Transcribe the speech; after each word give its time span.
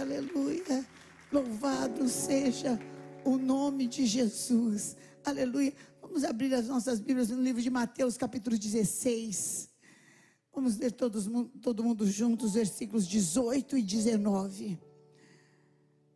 aleluia. 0.00 0.86
Louvado 1.30 2.08
seja 2.08 2.78
o 3.24 3.36
nome 3.36 3.86
de 3.86 4.06
Jesus. 4.06 4.96
Aleluia. 5.24 5.74
Vamos 6.00 6.24
abrir 6.24 6.52
as 6.54 6.66
nossas 6.66 6.98
Bíblias 6.98 7.28
no 7.28 7.42
livro 7.42 7.62
de 7.62 7.70
Mateus, 7.70 8.16
capítulo 8.16 8.58
16. 8.58 9.70
Vamos 10.52 10.78
ler 10.78 10.92
todos, 10.92 11.28
todo 11.62 11.84
mundo 11.84 12.06
juntos, 12.06 12.54
versículos 12.54 13.06
18 13.06 13.78
e 13.78 13.82
19. 13.82 14.78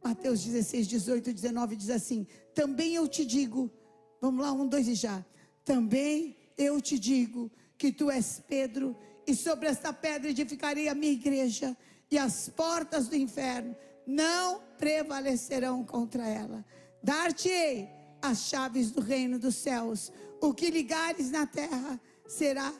Mateus 0.02 0.42
16, 0.42 0.88
18 0.88 1.30
e 1.30 1.32
19 1.34 1.76
diz 1.76 1.90
assim: 1.90 2.26
Também 2.54 2.94
eu 2.94 3.06
te 3.06 3.24
digo, 3.24 3.70
vamos 4.20 4.44
lá, 4.44 4.52
um, 4.52 4.66
dois 4.66 4.88
e 4.88 4.94
já. 4.94 5.24
Também 5.64 6.36
eu 6.58 6.80
te 6.80 6.98
digo 6.98 7.50
que 7.78 7.92
tu 7.92 8.10
és 8.10 8.42
Pedro, 8.48 8.96
e 9.26 9.34
sobre 9.34 9.68
esta 9.68 9.92
pedra 9.92 10.30
edificarei 10.30 10.88
a 10.88 10.94
minha 10.94 11.12
igreja, 11.12 11.76
e 12.10 12.18
as 12.18 12.48
portas 12.48 13.08
do 13.08 13.16
inferno 13.16 13.76
não 14.06 14.60
prevalecerão 14.78 15.84
contra 15.84 16.26
ela. 16.28 16.64
Dar-te-ei 17.02 17.88
as 18.20 18.48
chaves 18.48 18.90
do 18.90 19.00
reino 19.00 19.38
dos 19.38 19.56
céus. 19.56 20.12
O 20.40 20.54
que 20.54 20.70
ligares 20.70 21.30
na 21.30 21.46
terra 21.46 22.00
será 22.26 22.72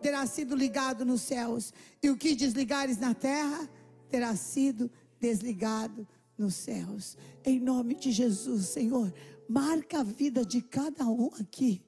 terá 0.00 0.26
sido 0.26 0.56
ligado 0.56 1.04
nos 1.04 1.22
céus, 1.22 1.72
e 2.02 2.08
o 2.08 2.16
que 2.16 2.34
desligares 2.34 2.96
na 2.98 3.14
terra 3.14 3.68
terá 4.08 4.34
sido 4.34 4.90
desligado 5.20 6.06
nos 6.36 6.54
céus. 6.54 7.16
Em 7.44 7.60
nome 7.60 7.94
de 7.94 8.10
Jesus, 8.10 8.68
Senhor, 8.68 9.12
marca 9.48 10.00
a 10.00 10.04
vida 10.04 10.44
de 10.44 10.62
cada 10.62 11.04
um 11.04 11.30
aqui. 11.38 11.82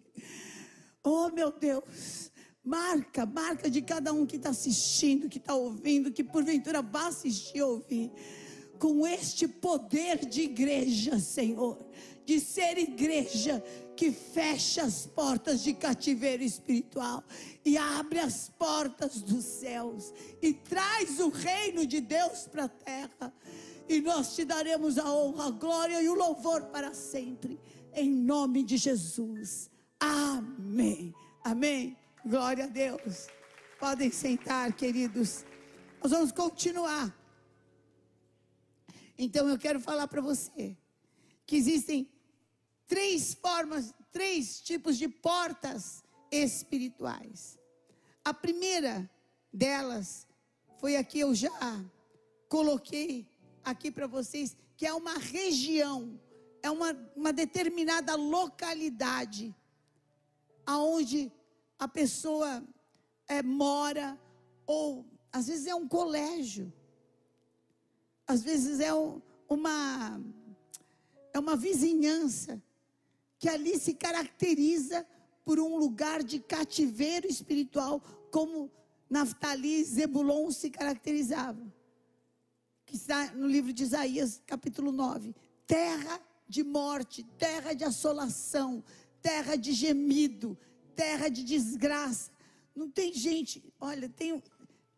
Oh, 1.02 1.30
meu 1.30 1.50
Deus. 1.50 2.31
Marca, 2.64 3.26
marca 3.26 3.68
de 3.68 3.82
cada 3.82 4.12
um 4.12 4.24
que 4.24 4.36
está 4.36 4.50
assistindo, 4.50 5.28
que 5.28 5.38
está 5.38 5.54
ouvindo, 5.54 6.12
que 6.12 6.22
porventura 6.22 6.80
vai 6.80 7.08
assistir 7.08 7.60
ouvir. 7.60 8.12
Com 8.78 9.06
este 9.06 9.46
poder 9.48 10.24
de 10.26 10.42
igreja, 10.42 11.18
Senhor, 11.18 11.78
de 12.24 12.38
ser 12.40 12.78
igreja 12.78 13.62
que 13.96 14.10
fecha 14.10 14.82
as 14.82 15.06
portas 15.06 15.62
de 15.62 15.74
cativeiro 15.74 16.42
espiritual 16.42 17.22
e 17.64 17.76
abre 17.76 18.18
as 18.18 18.48
portas 18.48 19.22
dos 19.22 19.44
céus 19.44 20.12
e 20.40 20.52
traz 20.52 21.20
o 21.20 21.28
reino 21.28 21.86
de 21.86 22.00
Deus 22.00 22.46
para 22.46 22.64
a 22.64 22.68
terra. 22.68 23.32
E 23.88 24.00
nós 24.00 24.34
te 24.34 24.44
daremos 24.44 24.98
a 24.98 25.12
honra, 25.12 25.46
a 25.46 25.50
glória 25.50 26.00
e 26.02 26.08
o 26.08 26.14
louvor 26.14 26.66
para 26.66 26.94
sempre, 26.94 27.58
em 27.92 28.10
nome 28.10 28.62
de 28.62 28.76
Jesus. 28.76 29.70
Amém. 30.00 31.12
Amém. 31.44 32.01
Glória 32.24 32.66
a 32.66 32.68
Deus. 32.68 33.26
Podem 33.80 34.12
sentar, 34.12 34.72
queridos. 34.74 35.44
Nós 36.00 36.12
vamos 36.12 36.30
continuar. 36.30 37.12
Então 39.18 39.48
eu 39.48 39.58
quero 39.58 39.80
falar 39.80 40.06
para 40.06 40.20
você 40.20 40.76
que 41.44 41.56
existem 41.56 42.08
três 42.86 43.34
formas, 43.34 43.92
três 44.12 44.60
tipos 44.60 44.96
de 44.96 45.08
portas 45.08 46.04
espirituais. 46.30 47.58
A 48.24 48.32
primeira 48.32 49.10
delas 49.52 50.28
foi 50.78 50.94
a 50.94 51.02
que 51.02 51.18
eu 51.18 51.34
já 51.34 51.50
coloquei 52.48 53.26
aqui 53.64 53.90
para 53.90 54.06
vocês, 54.06 54.56
que 54.76 54.86
é 54.86 54.94
uma 54.94 55.18
região, 55.18 56.20
é 56.62 56.70
uma, 56.70 56.92
uma 57.16 57.32
determinada 57.32 58.14
localidade, 58.14 59.52
aonde 60.64 61.32
a 61.82 61.88
pessoa 61.88 62.62
é, 63.26 63.42
mora, 63.42 64.16
ou 64.64 65.04
às 65.32 65.48
vezes 65.48 65.66
é 65.66 65.74
um 65.74 65.88
colégio, 65.88 66.72
às 68.24 68.40
vezes 68.44 68.78
é 68.78 68.94
um, 68.94 69.20
uma, 69.48 70.22
é 71.32 71.40
uma 71.40 71.56
vizinhança, 71.56 72.62
que 73.36 73.48
ali 73.48 73.80
se 73.80 73.94
caracteriza 73.94 75.04
por 75.44 75.58
um 75.58 75.76
lugar 75.76 76.22
de 76.22 76.38
cativeiro 76.38 77.26
espiritual, 77.26 78.00
como 78.30 78.70
Naftali 79.10 79.82
Zebulon 79.82 80.52
se 80.52 80.70
caracterizava. 80.70 81.66
Que 82.86 82.94
está 82.94 83.32
no 83.32 83.48
livro 83.48 83.72
de 83.72 83.82
Isaías, 83.82 84.40
capítulo 84.46 84.92
9. 84.92 85.34
Terra 85.66 86.20
de 86.48 86.62
morte, 86.62 87.24
terra 87.36 87.72
de 87.72 87.82
assolação, 87.82 88.84
terra 89.20 89.56
de 89.56 89.72
gemido, 89.72 90.56
terra 90.94 91.28
de 91.28 91.42
desgraça. 91.42 92.30
Não 92.74 92.90
tem 92.90 93.12
gente, 93.12 93.62
olha, 93.80 94.08
tem 94.08 94.42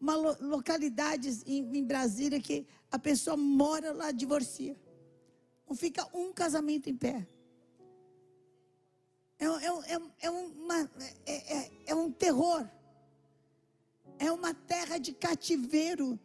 uma 0.00 0.16
lo, 0.16 0.36
localidades 0.40 1.42
em, 1.46 1.76
em 1.76 1.84
Brasília 1.84 2.40
que 2.40 2.66
a 2.90 2.98
pessoa 2.98 3.36
mora 3.36 3.92
lá, 3.92 4.12
divorcia. 4.12 4.76
Não 5.68 5.74
fica 5.74 6.06
um 6.16 6.32
casamento 6.32 6.88
em 6.88 6.96
pé. 6.96 7.26
É, 9.38 9.46
é, 9.46 9.94
é, 9.94 10.00
é, 10.20 10.30
uma, 10.30 10.90
é, 11.26 11.56
é, 11.56 11.70
é 11.86 11.94
um 11.94 12.10
terror. 12.10 12.68
É 14.18 14.30
uma 14.30 14.54
terra 14.54 14.98
de 14.98 15.12
cativeiro, 15.12 16.18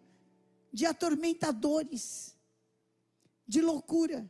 de 0.71 0.85
atormentadores, 0.85 2.35
de 3.47 3.61
loucura. 3.61 4.29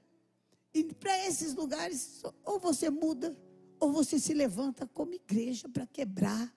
E 0.74 0.84
para 0.94 1.18
esses 1.26 1.54
lugares, 1.56 2.22
ou 2.46 2.60
você 2.60 2.90
muda, 2.90 3.36
ou 3.80 3.92
você 3.92 4.20
se 4.20 4.34
levanta 4.34 4.86
como 4.88 5.14
igreja 5.14 5.70
para 5.70 5.86
quebrar, 5.86 6.54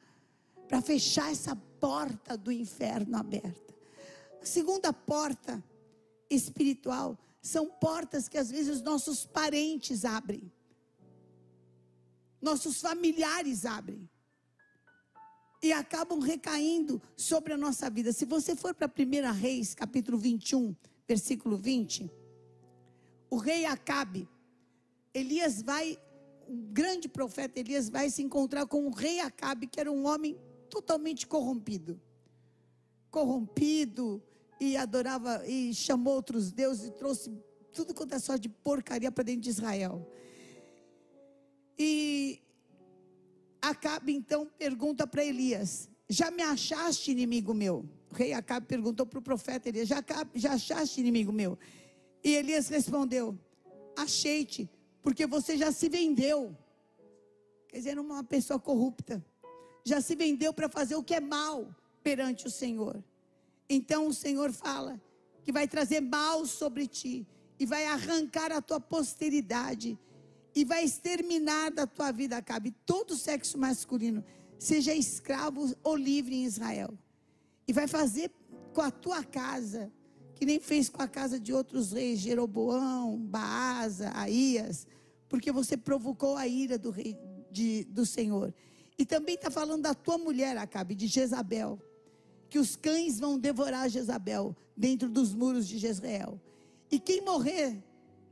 para 0.68 0.80
fechar 0.82 1.30
essa 1.30 1.54
porta 1.54 2.36
do 2.36 2.50
inferno 2.50 3.16
aberta. 3.16 3.74
A 4.40 4.46
segunda 4.46 4.92
porta 4.92 5.62
espiritual 6.28 7.18
são 7.40 7.68
portas 7.68 8.28
que 8.28 8.38
às 8.38 8.50
vezes 8.50 8.76
os 8.76 8.82
nossos 8.82 9.26
parentes 9.26 10.04
abrem 10.04 10.50
nossos 12.42 12.80
familiares 12.80 13.64
abrem. 13.64 14.10
E 15.62 15.72
acabam 15.72 16.18
recaindo 16.18 17.00
sobre 17.16 17.52
a 17.52 17.56
nossa 17.56 17.88
vida. 17.88 18.12
Se 18.12 18.24
você 18.24 18.56
for 18.56 18.74
para 18.74 18.88
1 18.88 19.32
Reis, 19.32 19.74
capítulo 19.74 20.18
21, 20.18 20.74
versículo 21.06 21.56
20, 21.56 22.10
o 23.30 23.36
rei 23.36 23.64
Acabe, 23.64 24.28
Elias 25.14 25.62
vai, 25.62 25.96
um 26.48 26.72
grande 26.72 27.08
profeta 27.08 27.60
Elias 27.60 27.88
vai 27.88 28.10
se 28.10 28.22
encontrar 28.22 28.66
com 28.66 28.86
o 28.86 28.90
rei 28.90 29.20
Acabe, 29.20 29.66
que 29.66 29.80
era 29.80 29.90
um 29.90 30.06
homem 30.06 30.38
totalmente 30.68 31.26
corrompido. 31.26 32.00
Corrompido 33.10 34.22
e 34.60 34.76
adorava 34.76 35.46
e 35.46 35.74
chamou 35.74 36.14
outros 36.14 36.52
deuses 36.52 36.88
e 36.88 36.92
trouxe 36.92 37.30
tudo 37.72 37.94
quanto 37.94 38.14
é 38.14 38.18
só 38.18 38.36
de 38.36 38.48
porcaria 38.48 39.10
para 39.10 39.24
dentro 39.24 39.42
de 39.42 39.50
Israel. 39.50 40.06
E 41.78 42.40
Acabe 43.60 44.12
então 44.12 44.46
pergunta 44.58 45.06
para 45.06 45.24
Elias: 45.24 45.88
Já 46.08 46.30
me 46.30 46.42
achaste 46.42 47.10
inimigo 47.10 47.54
meu? 47.54 47.88
O 48.10 48.14
rei 48.14 48.32
Acabe 48.32 48.66
perguntou 48.66 49.06
para 49.06 49.18
o 49.18 49.22
profeta 49.22 49.68
Elias: 49.68 49.88
já, 49.88 50.02
já 50.34 50.52
achaste 50.52 51.00
inimigo 51.00 51.32
meu? 51.32 51.58
E 52.22 52.34
Elias 52.34 52.68
respondeu: 52.68 53.38
Achei-te, 53.96 54.68
porque 55.02 55.26
você 55.26 55.56
já 55.56 55.72
se 55.72 55.88
vendeu. 55.88 56.56
Quer 57.68 57.78
dizer, 57.78 57.98
uma 57.98 58.22
pessoa 58.22 58.58
corrupta. 58.58 59.24
Já 59.84 60.00
se 60.00 60.14
vendeu 60.14 60.52
para 60.54 60.68
fazer 60.68 60.94
o 60.94 61.02
que 61.02 61.14
é 61.14 61.20
mal 61.20 61.74
perante 62.02 62.46
o 62.46 62.50
Senhor. 62.50 63.02
Então 63.68 64.06
o 64.06 64.14
Senhor 64.14 64.52
fala 64.52 65.00
que 65.44 65.50
vai 65.50 65.66
trazer 65.66 66.00
mal 66.00 66.46
sobre 66.46 66.86
ti 66.86 67.26
e 67.58 67.66
vai 67.66 67.86
arrancar 67.86 68.52
a 68.52 68.62
tua 68.62 68.80
posteridade 68.80 69.98
e 70.54 70.64
vai 70.64 70.84
exterminar 70.84 71.70
da 71.70 71.86
tua 71.86 72.12
vida, 72.12 72.36
Acabe, 72.36 72.72
todo 72.84 73.12
o 73.12 73.16
sexo 73.16 73.58
masculino, 73.58 74.24
seja 74.58 74.94
escravo 74.94 75.74
ou 75.82 75.96
livre 75.96 76.34
em 76.34 76.44
Israel. 76.44 76.96
E 77.66 77.72
vai 77.72 77.88
fazer 77.88 78.30
com 78.72 78.80
a 78.80 78.90
tua 78.90 79.24
casa, 79.24 79.90
que 80.42 80.46
nem 80.46 80.58
fez 80.58 80.88
com 80.88 81.00
a 81.00 81.06
casa 81.06 81.38
de 81.38 81.52
outros 81.52 81.92
reis, 81.92 82.18
Jeroboão, 82.18 83.16
Baasa, 83.16 84.10
Aías, 84.12 84.88
porque 85.28 85.52
você 85.52 85.76
provocou 85.76 86.36
a 86.36 86.48
ira 86.48 86.76
do 86.76 86.90
rei 86.90 87.16
de, 87.48 87.84
do 87.84 88.04
Senhor. 88.04 88.52
E 88.98 89.06
também 89.06 89.36
está 89.36 89.52
falando 89.52 89.82
da 89.82 89.94
tua 89.94 90.18
mulher, 90.18 90.56
Acabe, 90.56 90.96
de 90.96 91.06
Jezabel. 91.06 91.78
Que 92.50 92.58
os 92.58 92.74
cães 92.74 93.20
vão 93.20 93.38
devorar 93.38 93.88
Jezabel 93.88 94.56
dentro 94.76 95.08
dos 95.08 95.32
muros 95.32 95.68
de 95.68 95.78
Jezreel. 95.78 96.40
E 96.90 96.98
quem 96.98 97.20
morrer 97.20 97.80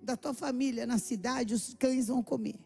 da 0.03 0.17
tua 0.17 0.35
família 0.35 0.89
na 0.89 0.99
cidade, 0.99 1.55
os 1.55 1.75
cães 1.75 2.09
vão 2.09 2.25
comer. 2.25 2.59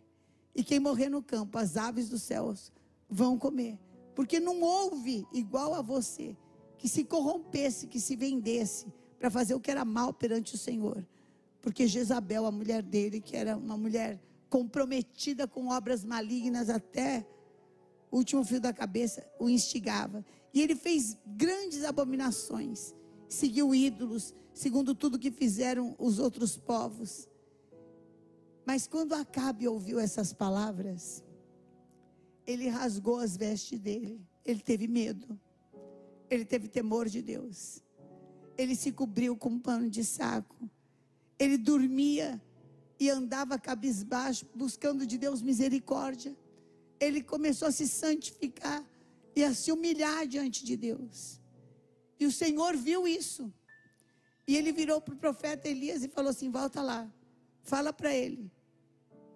E 0.54 0.64
quem 0.64 0.80
morrer 0.80 1.10
no 1.10 1.22
campo, 1.22 1.58
as 1.58 1.76
aves 1.76 2.08
dos 2.08 2.22
céus 2.22 2.72
vão 3.10 3.36
comer. 3.36 3.78
Porque 4.14 4.40
não 4.40 4.62
houve 4.62 5.26
igual 5.34 5.74
a 5.74 5.82
você 5.82 6.34
que 6.78 6.88
se 6.88 7.04
corrompesse, 7.04 7.88
que 7.88 8.00
se 8.00 8.16
vendesse 8.16 8.90
para 9.24 9.30
fazer 9.30 9.54
o 9.54 9.60
que 9.60 9.70
era 9.70 9.86
mal 9.86 10.12
perante 10.12 10.54
o 10.54 10.58
Senhor. 10.58 11.02
Porque 11.62 11.86
Jezabel, 11.86 12.44
a 12.44 12.52
mulher 12.52 12.82
dele, 12.82 13.22
que 13.22 13.34
era 13.34 13.56
uma 13.56 13.74
mulher 13.74 14.20
comprometida 14.50 15.48
com 15.48 15.68
obras 15.68 16.04
malignas 16.04 16.68
até 16.68 17.26
o 18.10 18.18
último 18.18 18.44
fio 18.44 18.60
da 18.60 18.70
cabeça, 18.70 19.26
o 19.40 19.48
instigava. 19.48 20.22
E 20.52 20.60
ele 20.60 20.76
fez 20.76 21.16
grandes 21.26 21.84
abominações. 21.84 22.94
seguiu 23.26 23.74
ídolos, 23.74 24.34
segundo 24.52 24.94
tudo 24.94 25.18
que 25.18 25.30
fizeram 25.30 25.96
os 25.98 26.18
outros 26.18 26.58
povos. 26.58 27.26
Mas 28.66 28.86
quando 28.86 29.14
Acabe 29.14 29.66
ouviu 29.66 29.98
essas 29.98 30.34
palavras, 30.34 31.24
ele 32.46 32.68
rasgou 32.68 33.20
as 33.20 33.38
vestes 33.38 33.80
dele. 33.80 34.20
Ele 34.44 34.60
teve 34.60 34.86
medo. 34.86 35.40
Ele 36.28 36.44
teve 36.44 36.68
temor 36.68 37.08
de 37.08 37.22
Deus. 37.22 37.82
Ele 38.56 38.74
se 38.74 38.92
cobriu 38.92 39.36
com 39.36 39.50
um 39.50 39.58
pano 39.58 39.90
de 39.90 40.04
saco. 40.04 40.70
Ele 41.38 41.58
dormia 41.58 42.40
e 42.98 43.10
andava 43.10 43.58
cabisbaixo, 43.58 44.46
buscando 44.54 45.06
de 45.06 45.18
Deus 45.18 45.42
misericórdia. 45.42 46.36
Ele 47.00 47.22
começou 47.22 47.68
a 47.68 47.72
se 47.72 47.88
santificar 47.88 48.84
e 49.34 49.42
a 49.42 49.52
se 49.52 49.72
humilhar 49.72 50.26
diante 50.26 50.64
de 50.64 50.76
Deus. 50.76 51.40
E 52.18 52.26
o 52.26 52.32
Senhor 52.32 52.76
viu 52.76 53.06
isso. 53.06 53.52
E 54.46 54.56
ele 54.56 54.72
virou 54.72 55.00
para 55.00 55.14
o 55.14 55.18
profeta 55.18 55.68
Elias 55.68 56.04
e 56.04 56.08
falou 56.08 56.30
assim: 56.30 56.50
Volta 56.50 56.80
lá, 56.82 57.10
fala 57.62 57.92
para 57.92 58.14
ele. 58.14 58.50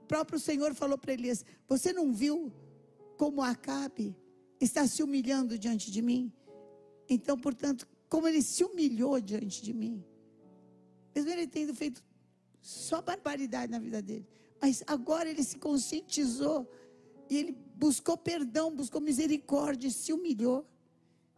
O 0.03 0.07
próprio 0.07 0.39
Senhor 0.39 0.75
falou 0.75 0.97
para 0.97 1.13
Elias: 1.13 1.45
Você 1.67 1.93
não 1.93 2.13
viu 2.13 2.53
como 3.17 3.43
Acabe 3.43 4.15
está 4.61 4.87
se 4.87 5.03
humilhando 5.03 5.59
diante 5.59 5.91
de 5.91 6.03
mim? 6.03 6.33
Então, 7.09 7.39
portanto, 7.39 7.87
como 8.09 8.27
ele 8.27 8.43
se 8.43 8.65
humilhou 8.65 9.21
diante 9.21 9.63
de 9.63 9.73
mim, 9.73 10.05
mesmo 11.15 11.31
ele 11.31 11.47
tendo 11.47 11.75
feito 11.75 12.03
só 12.61 13.01
barbaridade 13.03 13.71
na 13.71 13.79
vida 13.79 14.01
dele, 14.03 14.27
mas 14.61 14.83
agora 14.87 15.29
ele 15.29 15.43
se 15.43 15.59
conscientizou 15.59 16.69
e 17.31 17.37
ele 17.37 17.53
buscou 17.75 18.17
perdão, 18.17 18.75
buscou 18.75 19.01
misericórdia, 19.01 19.91
se 19.91 20.13
humilhou. 20.13 20.67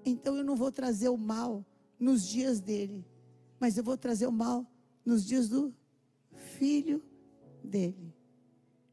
Então 0.04 0.36
eu 0.36 0.44
não 0.44 0.56
vou 0.56 0.72
trazer 0.72 1.08
o 1.08 1.16
mal 1.16 1.64
nos 1.98 2.26
dias 2.26 2.60
dele, 2.60 3.04
mas 3.58 3.76
eu 3.76 3.84
vou 3.84 3.96
trazer 3.96 4.26
o 4.26 4.32
mal 4.32 4.66
nos 5.04 5.26
dias 5.26 5.48
do 5.48 5.74
filho 6.58 7.02
dele. 7.62 8.14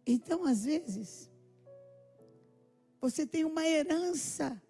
Então, 0.06 0.46
às 0.46 0.64
vezes, 0.64 1.30
você 3.00 3.26
tem 3.26 3.46
uma 3.46 3.66
herança, 3.66 4.62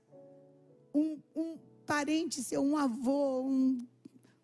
um, 0.93 1.19
um 1.35 1.57
parente 1.87 2.43
seu, 2.43 2.61
um 2.61 2.77
avô, 2.77 3.41
um, 3.41 3.87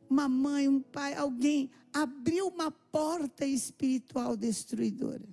uma 0.10 0.30
mãe, 0.30 0.68
um 0.68 0.80
pai, 0.80 1.14
alguém 1.14 1.70
abriu 1.94 2.48
uma 2.48 2.72
porta 2.72 3.46
espiritual 3.46 4.36
destruidora. 4.38 5.28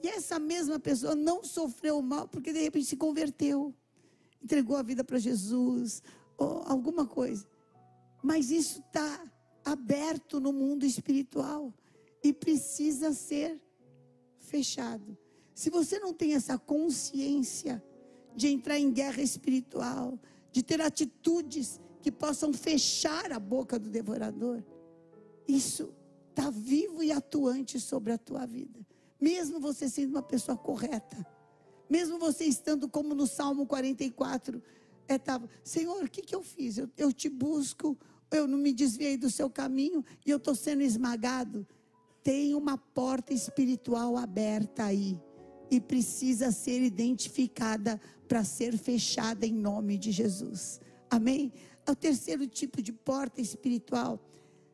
E 0.00 0.08
essa 0.08 0.38
mesma 0.38 0.78
pessoa 0.78 1.16
não 1.16 1.42
sofreu 1.42 2.00
mal 2.00 2.28
porque 2.28 2.52
de 2.52 2.60
repente 2.60 2.86
se 2.86 2.96
converteu, 2.96 3.74
entregou 4.40 4.76
a 4.76 4.82
vida 4.82 5.02
para 5.02 5.18
Jesus, 5.18 6.00
ou 6.36 6.62
alguma 6.64 7.04
coisa. 7.04 7.46
Mas 8.22 8.50
isso 8.50 8.80
está 8.80 9.28
aberto 9.64 10.38
no 10.38 10.52
mundo 10.52 10.86
espiritual 10.86 11.74
e 12.22 12.32
precisa 12.32 13.12
ser 13.12 13.60
fechado. 14.38 15.18
Se 15.52 15.68
você 15.68 15.98
não 15.98 16.14
tem 16.14 16.34
essa 16.34 16.56
consciência 16.56 17.82
de 18.36 18.46
entrar 18.46 18.78
em 18.78 18.92
guerra 18.92 19.20
espiritual, 19.20 20.16
de 20.58 20.62
ter 20.62 20.80
atitudes 20.80 21.80
que 22.02 22.10
possam 22.10 22.52
fechar 22.52 23.32
a 23.32 23.38
boca 23.38 23.78
do 23.78 23.88
devorador, 23.88 24.62
isso 25.46 25.94
está 26.30 26.50
vivo 26.50 27.02
e 27.02 27.12
atuante 27.12 27.80
sobre 27.80 28.12
a 28.12 28.18
tua 28.18 28.46
vida 28.46 28.86
mesmo 29.20 29.58
você 29.58 29.88
sendo 29.88 30.10
uma 30.10 30.22
pessoa 30.22 30.56
correta, 30.56 31.26
mesmo 31.90 32.18
você 32.18 32.44
estando 32.44 32.88
como 32.88 33.14
no 33.14 33.26
Salmo 33.26 33.66
44, 33.66 34.62
estava, 35.08 35.46
é, 35.46 35.48
Senhor, 35.64 36.04
o 36.04 36.10
que, 36.10 36.22
que 36.22 36.34
eu 36.34 36.42
fiz? 36.42 36.78
Eu, 36.78 36.88
eu 36.96 37.12
te 37.12 37.28
busco, 37.28 37.98
eu 38.30 38.46
não 38.46 38.58
me 38.58 38.72
desviei 38.72 39.16
do 39.16 39.30
seu 39.30 39.50
caminho 39.50 40.04
e 40.24 40.30
eu 40.30 40.36
estou 40.36 40.54
sendo 40.54 40.82
esmagado. 40.82 41.66
Tem 42.22 42.54
uma 42.54 42.76
porta 42.76 43.32
espiritual 43.32 44.16
aberta 44.16 44.84
aí 44.84 45.20
e 45.70 45.80
precisa 45.80 46.50
ser 46.50 46.82
identificada 46.82 48.00
para 48.26 48.44
ser 48.44 48.76
fechada 48.76 49.46
em 49.46 49.52
nome 49.52 49.96
de 49.98 50.10
Jesus. 50.12 50.80
Amém? 51.10 51.52
O 51.88 51.94
terceiro 51.94 52.46
tipo 52.46 52.82
de 52.82 52.92
porta 52.92 53.40
espiritual 53.40 54.20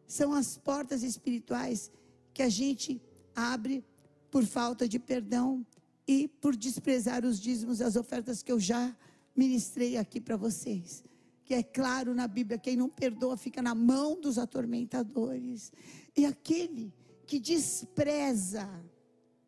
são 0.07 0.33
as 0.33 0.59
portas 0.59 1.03
espirituais 1.03 1.91
que 2.33 2.43
a 2.43 2.49
gente 2.49 3.01
abre 3.35 3.85
por 4.31 4.45
falta 4.45 4.89
de 4.89 4.99
perdão 4.99 5.65
e 6.07 6.29
por 6.29 6.57
desprezar 6.57 7.25
os 7.25 7.41
dízimos 7.41 7.81
e 7.81 7.85
as 7.85 7.97
ofertas 7.97 8.43
que 8.43 8.51
eu 8.51 8.59
já 8.59 8.95
ministrei 9.35 9.97
aqui 9.97 10.21
para 10.21 10.37
vocês. 10.37 11.05
Que 11.45 11.55
é 11.55 11.63
claro 11.63 12.15
na 12.15 12.27
Bíblia, 12.27 12.59
quem 12.59 12.77
não 12.77 12.89
perdoa 12.89 13.37
fica 13.37 13.63
na 13.63 13.75
mão 13.75 14.21
dos 14.21 14.39
atormentadores. 14.39 15.73
E 16.17 16.27
aquele 16.27 16.93
que 17.27 17.39
despreza, 17.39 18.69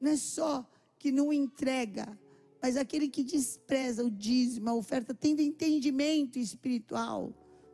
não 0.01 0.13
é 0.13 0.17
só 0.17 0.69
que 0.99 1.13
não 1.13 1.33
entrega, 1.33 2.19
mas 2.61 2.77
aquele 2.77 3.09
que 3.09 3.23
despreza 3.23 4.05
o 4.05 4.11
dízimo, 4.11 4.71
a 4.71 4.75
oferta, 4.75 5.15
tendo 5.15 5.41
entendimento 5.41 6.39
espiritual 6.39 7.33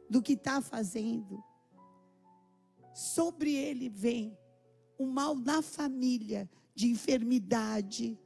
do 0.09 0.21
que 0.21 0.35
está 0.35 0.61
fazendo, 0.61 1.43
sobre 2.95 3.55
ele 3.55 3.89
vem 3.89 4.37
o 4.99 5.07
mal 5.07 5.35
na 5.35 5.63
família, 5.63 6.49
de 6.75 6.89
enfermidade, 6.89 8.19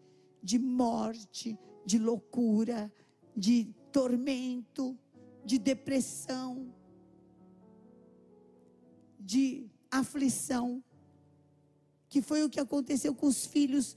de 0.42 0.58
morte, 0.58 1.58
de 1.84 1.98
loucura, 1.98 2.92
de 3.36 3.74
tormento, 3.92 4.98
de 5.44 5.58
depressão, 5.58 6.72
de 9.18 9.68
aflição, 9.90 10.82
que 12.08 12.22
foi 12.22 12.44
o 12.44 12.50
que 12.50 12.60
aconteceu 12.60 13.14
com 13.14 13.26
os 13.26 13.46
filhos 13.46 13.96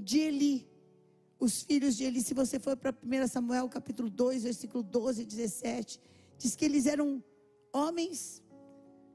de 0.00 0.18
Eli. 0.18 0.68
Os 1.38 1.62
filhos 1.62 1.96
de 1.96 2.04
Eli, 2.04 2.20
se 2.20 2.34
você 2.34 2.58
for 2.58 2.76
para 2.76 2.92
1 2.92 3.28
Samuel 3.28 3.68
capítulo 3.68 4.10
2, 4.10 4.42
versículo 4.42 4.82
12 4.82 5.22
e 5.22 5.24
17, 5.24 6.00
diz 6.36 6.54
que 6.54 6.64
eles 6.64 6.86
eram 6.86 7.22
homens, 7.72 8.42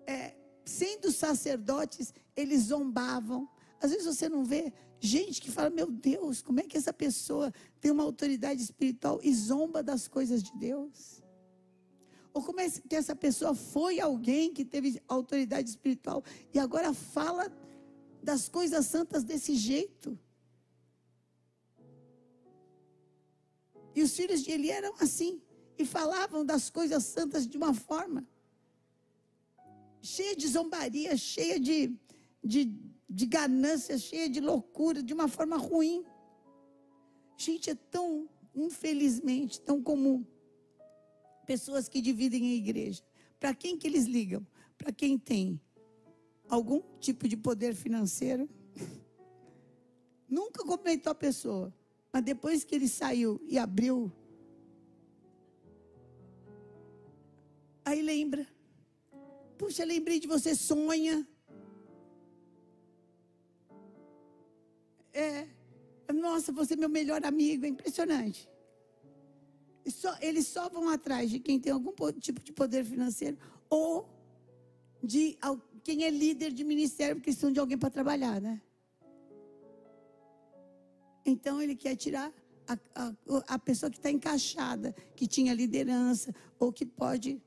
é, 0.07 0.35
sendo 0.65 1.11
sacerdotes, 1.11 2.13
eles 2.35 2.63
zombavam, 2.63 3.47
às 3.79 3.91
vezes 3.91 4.05
você 4.05 4.27
não 4.27 4.43
vê 4.43 4.73
gente 4.99 5.41
que 5.41 5.51
fala: 5.51 5.69
Meu 5.69 5.91
Deus, 5.91 6.41
como 6.41 6.59
é 6.59 6.63
que 6.63 6.77
essa 6.77 6.93
pessoa 6.93 7.53
tem 7.79 7.91
uma 7.91 8.03
autoridade 8.03 8.61
espiritual 8.61 9.19
e 9.21 9.33
zomba 9.33 9.83
das 9.83 10.07
coisas 10.07 10.41
de 10.41 10.51
Deus? 10.57 11.23
Ou 12.33 12.43
como 12.43 12.59
é 12.59 12.69
que 12.69 12.95
essa 12.95 13.15
pessoa 13.15 13.55
foi 13.55 13.99
alguém 13.99 14.53
que 14.53 14.65
teve 14.65 15.01
autoridade 15.07 15.69
espiritual 15.69 16.23
e 16.53 16.59
agora 16.59 16.93
fala 16.93 17.49
das 18.21 18.49
coisas 18.49 18.85
santas 18.87 19.23
desse 19.23 19.55
jeito? 19.55 20.19
E 23.95 24.03
os 24.03 24.15
filhos 24.15 24.43
de 24.43 24.51
Eli 24.51 24.69
eram 24.69 24.93
assim, 24.99 25.41
e 25.77 25.85
falavam 25.85 26.45
das 26.45 26.69
coisas 26.69 27.03
santas 27.03 27.47
de 27.47 27.57
uma 27.57 27.73
forma 27.73 28.27
cheia 30.01 30.35
de 30.35 30.47
zombaria, 30.47 31.17
cheia 31.17 31.59
de, 31.59 31.91
de 32.43 32.71
de 33.09 33.25
ganância, 33.25 33.97
cheia 33.97 34.29
de 34.29 34.39
loucura, 34.39 35.01
de 35.01 35.13
uma 35.13 35.27
forma 35.27 35.57
ruim. 35.57 36.03
Gente, 37.37 37.69
é 37.69 37.75
tão, 37.75 38.27
infelizmente, 38.53 39.61
tão 39.61 39.81
comum. 39.81 40.25
Pessoas 41.45 41.87
que 41.87 42.01
dividem 42.01 42.51
a 42.51 42.55
igreja. 42.55 43.03
Para 43.39 43.53
quem 43.53 43.77
que 43.77 43.87
eles 43.87 44.05
ligam? 44.05 44.45
Para 44.77 44.91
quem 44.91 45.17
tem 45.17 45.61
algum 46.49 46.81
tipo 46.99 47.27
de 47.27 47.37
poder 47.37 47.75
financeiro. 47.75 48.49
Nunca 50.27 50.63
cumprimentou 50.65 51.11
a 51.11 51.15
pessoa. 51.15 51.73
Mas 52.15 52.23
depois 52.23 52.63
que 52.63 52.73
ele 52.73 52.87
saiu 52.87 53.41
e 53.45 53.57
abriu, 53.57 54.09
aí 57.83 58.01
lembra. 58.01 58.47
Puxa, 59.57 59.83
lembrei 59.83 60.17
de 60.17 60.25
você, 60.25 60.55
sonha. 60.55 61.27
é, 65.11 65.45
nossa, 66.13 66.53
você 66.53 66.75
é 66.75 66.77
meu 66.77 66.87
melhor 66.87 67.21
amigo, 67.25 67.65
é 67.65 67.67
impressionante. 67.67 68.49
Só, 69.85 70.15
eles 70.21 70.47
só 70.47 70.69
vão 70.69 70.87
atrás 70.87 71.29
de 71.29 71.37
quem 71.37 71.59
tem 71.59 71.73
algum 71.73 71.91
tipo 72.13 72.41
de 72.41 72.53
poder 72.53 72.85
financeiro 72.85 73.37
ou 73.69 74.07
de 75.03 75.37
quem 75.83 76.05
é 76.05 76.09
líder 76.09 76.53
de 76.53 76.63
ministério, 76.63 77.17
porque 77.17 77.33
são 77.33 77.51
de 77.51 77.59
alguém 77.59 77.77
para 77.77 77.89
trabalhar, 77.89 78.39
né? 78.39 78.61
Então 81.25 81.61
ele 81.61 81.75
quer 81.75 81.95
tirar 81.95 82.31
a, 82.67 82.77
a, 82.95 83.13
a 83.55 83.59
pessoa 83.59 83.89
que 83.89 83.97
está 83.97 84.11
encaixada, 84.11 84.93
que 85.15 85.27
tinha 85.27 85.53
liderança 85.53 86.33
ou 86.59 86.71
que 86.71 86.85
pode 86.85 87.41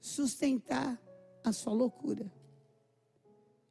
sustentar 0.00 1.00
a 1.44 1.52
sua 1.52 1.72
loucura. 1.72 2.32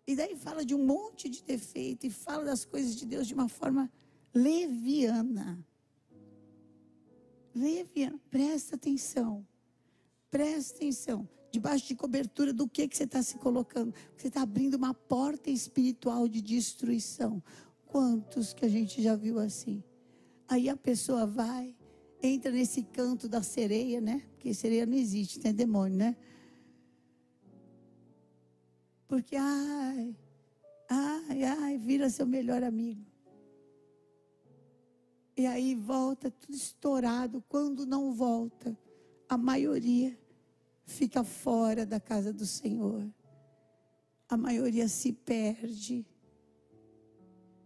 E 0.05 0.15
daí 0.15 0.35
fala 0.35 0.65
de 0.65 0.73
um 0.73 0.83
monte 0.83 1.29
de 1.29 1.43
defeito 1.43 2.05
e 2.05 2.09
fala 2.09 2.45
das 2.45 2.65
coisas 2.65 2.95
de 2.95 3.05
Deus 3.05 3.27
de 3.27 3.33
uma 3.33 3.47
forma 3.47 3.91
leviana. 4.33 5.63
Leviana. 7.53 8.19
Presta 8.29 8.75
atenção. 8.75 9.45
Presta 10.31 10.77
atenção. 10.77 11.29
Debaixo 11.51 11.87
de 11.87 11.95
cobertura 11.95 12.53
do 12.53 12.67
que, 12.67 12.87
que 12.87 12.95
você 12.95 13.03
está 13.03 13.21
se 13.23 13.37
colocando? 13.37 13.93
Você 14.15 14.27
está 14.27 14.41
abrindo 14.41 14.75
uma 14.75 14.93
porta 14.93 15.49
espiritual 15.49 16.27
de 16.27 16.41
destruição. 16.41 17.41
Quantos 17.89 18.53
que 18.53 18.63
a 18.65 18.69
gente 18.69 19.01
já 19.01 19.15
viu 19.15 19.39
assim? 19.39 19.83
Aí 20.47 20.69
a 20.69 20.77
pessoa 20.77 21.25
vai, 21.25 21.75
entra 22.21 22.51
nesse 22.51 22.83
canto 22.83 23.27
da 23.27 23.41
sereia, 23.41 23.99
né? 23.99 24.23
Porque 24.29 24.53
sereia 24.53 24.85
não 24.85 24.95
existe, 24.95 25.39
tem 25.39 25.51
demônio, 25.51 25.97
né? 25.97 26.15
Porque, 29.07 29.35
ai, 29.35 30.15
ai, 30.87 31.43
ai, 31.43 31.77
vira 31.79 32.11
seu 32.11 32.27
melhor 32.27 32.63
amigo. 32.63 33.03
E 35.35 35.47
aí 35.47 35.73
volta 35.73 36.29
tudo 36.29 36.53
estourado. 36.53 37.43
Quando 37.49 37.87
não 37.87 38.13
volta, 38.13 38.77
a 39.27 39.35
maioria 39.35 40.15
fica 40.85 41.23
fora 41.23 41.87
da 41.87 41.99
casa 41.99 42.31
do 42.31 42.45
Senhor. 42.45 43.03
A 44.27 44.37
maioria 44.37 44.87
se 44.87 45.11
perde. 45.11 46.05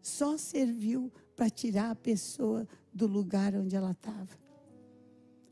Só 0.03 0.37
serviu 0.37 1.09
para 1.33 1.49
tirar 1.49 1.89
a 1.89 1.95
pessoa 1.95 2.67
do 2.93 3.07
lugar 3.07 3.55
onde 3.55 3.73
ela 3.73 3.91
estava. 3.91 4.37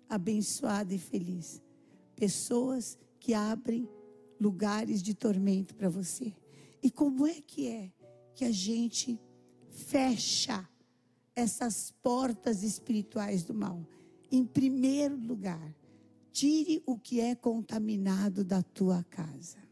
Abençoada 0.10 0.94
e 0.94 0.98
feliz. 0.98 1.62
Pessoas 2.18 3.00
que 3.18 3.34
abrem 3.34 3.88
lugares 4.38 5.02
de 5.02 5.14
tormento 5.14 5.74
para 5.74 5.88
você. 5.88 6.34
E 6.84 6.92
como 6.92 7.26
é 7.26 7.40
que 7.40 7.68
é 7.70 7.92
que 8.36 8.44
a 8.44 8.52
gente 8.52 9.18
fecha 9.70 10.68
essas 11.34 11.94
portas 12.04 12.62
espirituais 12.62 13.46
do 13.46 13.54
mal? 13.54 13.88
Em 14.30 14.44
primeiro 14.44 15.16
lugar, 15.16 15.74
tire 16.34 16.84
o 16.86 16.98
que 16.98 17.22
é 17.22 17.36
contaminado 17.36 18.44
da 18.44 18.62
tua 18.62 19.02
casa. 19.06 19.71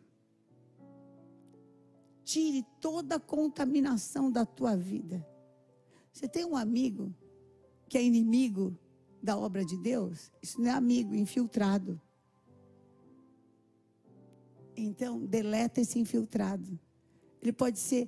Tire 2.29 2.63
toda 2.79 3.15
a 3.15 3.19
contaminação 3.19 4.31
da 4.31 4.45
tua 4.45 4.77
vida. 4.77 5.27
Você 6.13 6.27
tem 6.27 6.45
um 6.45 6.55
amigo 6.55 7.11
que 7.87 7.97
é 7.97 8.03
inimigo 8.03 8.77
da 9.19 9.35
obra 9.35 9.65
de 9.65 9.75
Deus? 9.75 10.31
Isso 10.39 10.61
não 10.61 10.69
é 10.69 10.73
amigo, 10.73 11.15
infiltrado. 11.15 11.99
Então, 14.77 15.25
deleta 15.25 15.81
esse 15.81 15.97
infiltrado. 15.97 16.79
Ele 17.41 17.51
pode 17.51 17.79
ser 17.79 18.07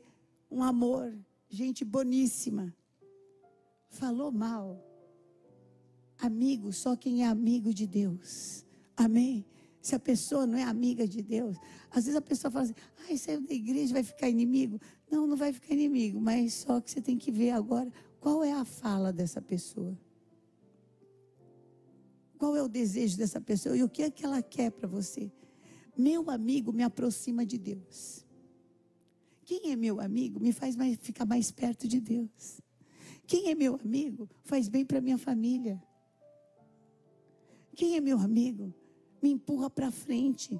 um 0.51 0.61
amor, 0.61 1.17
gente 1.49 1.83
boníssima. 1.83 2.71
Falou 3.89 4.31
mal. 4.31 4.79
Amigo, 6.19 6.71
só 6.71 6.95
quem 6.95 7.23
é 7.23 7.27
amigo 7.27 7.73
de 7.73 7.87
Deus. 7.87 8.63
Amém? 8.95 9.43
Se 9.81 9.95
a 9.95 9.99
pessoa 9.99 10.45
não 10.45 10.57
é 10.57 10.63
amiga 10.63 11.07
de 11.07 11.23
Deus, 11.23 11.57
às 11.89 12.05
vezes 12.05 12.15
a 12.15 12.21
pessoa 12.21 12.51
fala 12.51 12.65
assim: 12.65 12.75
ai, 13.09 13.17
saiu 13.17 13.41
da 13.41 13.53
igreja, 13.53 13.93
vai 13.93 14.03
ficar 14.03 14.29
inimigo. 14.29 14.79
Não, 15.09 15.25
não 15.25 15.35
vai 15.35 15.51
ficar 15.51 15.73
inimigo, 15.73 16.21
mas 16.21 16.53
só 16.53 16.79
que 16.79 16.91
você 16.91 17.01
tem 17.01 17.17
que 17.17 17.31
ver 17.31 17.51
agora 17.51 17.91
qual 18.19 18.43
é 18.43 18.51
a 18.51 18.63
fala 18.63 19.11
dessa 19.11 19.41
pessoa. 19.41 19.97
Qual 22.37 22.55
é 22.55 22.61
o 22.61 22.67
desejo 22.67 23.17
dessa 23.17 23.41
pessoa 23.41 23.75
e 23.75 23.83
o 23.83 23.89
que 23.89 24.03
é 24.03 24.11
que 24.11 24.23
ela 24.23 24.41
quer 24.41 24.71
para 24.71 24.87
você? 24.87 25.31
Meu 25.97 26.29
amigo 26.29 26.71
me 26.71 26.83
aproxima 26.83 27.45
de 27.45 27.57
Deus. 27.57 28.25
Quem 29.43 29.71
é 29.71 29.75
meu 29.75 29.99
amigo 29.99 30.39
me 30.39 30.53
faz 30.53 30.75
mais, 30.75 30.97
ficar 30.97 31.25
mais 31.25 31.51
perto 31.51 31.87
de 31.87 31.99
Deus. 31.99 32.61
Quem 33.27 33.49
é 33.49 33.55
meu 33.55 33.79
amigo 33.83 34.29
faz 34.43 34.69
bem 34.69 34.85
para 34.85 35.01
minha 35.01 35.17
família. 35.17 35.81
Quem 37.75 37.95
é 37.95 38.01
meu 38.01 38.19
amigo 38.19 38.73
me 39.21 39.29
empurra 39.29 39.69
para 39.69 39.91
frente, 39.91 40.59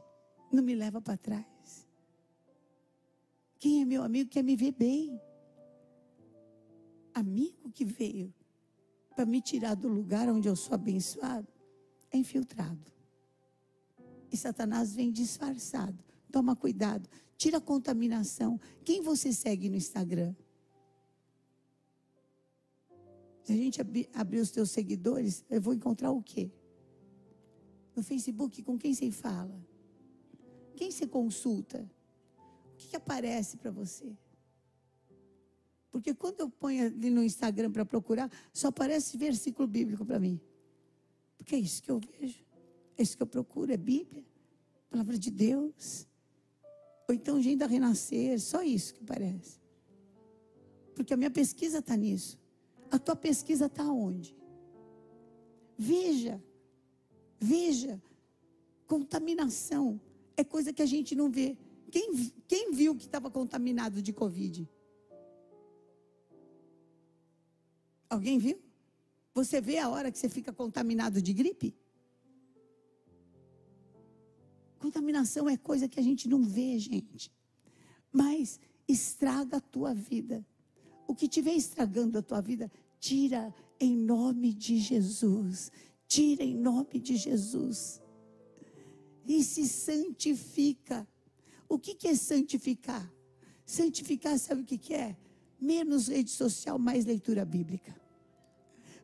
não 0.52 0.64
me 0.64 0.76
leva 0.76 1.02
para 1.02 1.18
trás. 1.18 1.88
Quem 3.58 3.82
é 3.82 3.86
meu 3.86 4.04
amigo 4.04 4.30
quer 4.30 4.44
me 4.44 4.56
ver 4.56 4.72
bem. 4.72 5.20
Amigo 7.14 7.72
que 7.72 7.86
veio 7.86 8.34
para 9.16 9.26
me 9.26 9.42
tirar 9.42 9.76
do 9.76 9.88
lugar 9.88 10.30
onde 10.30 10.48
eu 10.48 10.56
sou 10.56 10.76
abençoado 10.76 11.48
é 12.12 12.18
infiltrado. 12.18 12.92
E 14.32 14.38
Satanás 14.38 14.96
vem 14.96 15.12
disfarçado. 15.12 16.04
Toma 16.32 16.56
cuidado, 16.56 17.10
tira 17.38 17.58
a 17.58 17.62
contaminação. 17.62 18.60
Quem 18.84 19.02
você 19.02 19.34
segue 19.34 19.70
no 19.70 19.76
Instagram? 19.76 20.34
Se 23.44 23.52
a 23.52 23.56
gente 23.56 23.82
abrir 24.14 24.40
os 24.40 24.52
teus 24.52 24.72
seguidores, 24.72 25.44
eu 25.50 25.62
vou 25.62 25.74
encontrar 25.74 26.12
o 26.12 26.22
quê? 26.22 26.52
No 27.96 28.04
Facebook, 28.04 28.64
com 28.64 28.78
quem 28.78 28.94
você 28.94 29.12
fala? 29.12 29.60
Quem 30.76 30.90
você 30.90 31.06
consulta? 31.06 31.90
O 32.74 32.78
que, 32.78 32.88
que 32.90 32.96
aparece 32.96 33.58
para 33.58 33.72
você? 33.72 34.18
Porque 35.92 36.14
quando 36.14 36.40
eu 36.40 36.50
ponho 36.50 36.86
ali 36.86 37.10
no 37.10 37.24
Instagram 37.24 37.72
para 37.72 37.86
procurar, 37.86 38.32
só 38.54 38.70
aparece 38.70 39.18
versículo 39.18 39.68
bíblico 39.68 40.06
para 40.06 40.20
mim. 40.20 40.40
Porque 41.38 41.56
é 41.56 41.60
isso 41.60 41.84
que 41.84 41.92
eu 41.92 42.00
vejo. 42.00 42.46
É 42.98 43.04
isso 43.04 43.18
que 43.18 43.24
eu 43.24 43.28
procuro, 43.28 43.72
é 43.74 43.78
Bíblia, 43.78 44.24
palavra 44.90 45.18
de 45.18 45.30
Deus. 45.30 46.08
Ou 47.08 47.16
então 47.16 47.42
gente 47.42 47.58
da 47.58 47.66
renascer, 47.66 48.40
só 48.40 48.64
isso 48.64 48.94
que 48.94 49.04
aparece. 49.04 49.60
Porque 50.96 51.14
a 51.14 51.18
minha 51.18 51.32
pesquisa 51.32 51.80
está 51.80 51.98
nisso. 51.98 52.40
A 52.90 53.00
tua 53.00 53.16
pesquisa 53.16 53.66
está 53.66 53.84
onde? 53.84 54.36
Veja 55.78 56.42
Veja, 57.44 58.00
contaminação 58.86 60.00
é 60.38 60.44
coisa 60.44 60.72
que 60.72 60.82
a 60.84 60.86
gente 60.86 61.16
não 61.16 61.32
vê. 61.32 61.58
Quem, 61.90 62.14
quem 62.48 62.72
viu 62.72 62.96
que 62.96 63.06
estava 63.06 63.32
contaminado 63.32 64.00
de 64.00 64.14
Covid? 64.14 64.70
Alguém 68.08 68.38
viu? 68.38 68.62
Você 69.34 69.60
vê 69.60 69.80
a 69.80 69.90
hora 69.90 70.12
que 70.12 70.20
você 70.20 70.30
fica 70.30 70.54
contaminado 70.54 71.20
de 71.20 71.34
gripe? 71.34 71.76
Contaminação 74.78 75.50
é 75.50 75.58
coisa 75.58 75.88
que 75.88 76.00
a 76.00 76.04
gente 76.04 76.30
não 76.30 76.44
vê, 76.44 76.78
gente. 76.78 77.32
Mas 78.12 78.60
estraga 78.88 79.58
a 79.58 79.62
tua 79.62 79.96
vida. 79.96 80.46
O 81.08 81.16
que 81.16 81.26
estiver 81.26 81.54
estragando 81.54 82.20
a 82.20 82.22
tua 82.22 82.42
vida, 82.42 82.72
tira 83.00 83.54
em 83.80 83.96
nome 83.96 84.54
de 84.54 84.78
Jesus. 84.78 85.72
Tira 86.12 86.44
em 86.44 86.54
nome 86.54 87.00
de 87.00 87.16
Jesus. 87.16 88.02
E 89.26 89.42
se 89.46 89.66
santifica. 89.66 91.08
O 91.70 91.80
que, 91.80 91.96
que 91.96 92.10
é 92.10 92.16
santificar? 92.16 93.10
Santificar, 93.66 94.38
sabe 94.38 94.62
o 94.62 94.66
que, 94.66 94.78
que 94.78 94.94
é? 94.94 95.16
Menos 95.58 96.10
rede 96.10 96.30
social, 96.30 96.78
mais 96.78 97.06
leitura 97.06 97.46
bíblica. 97.46 97.96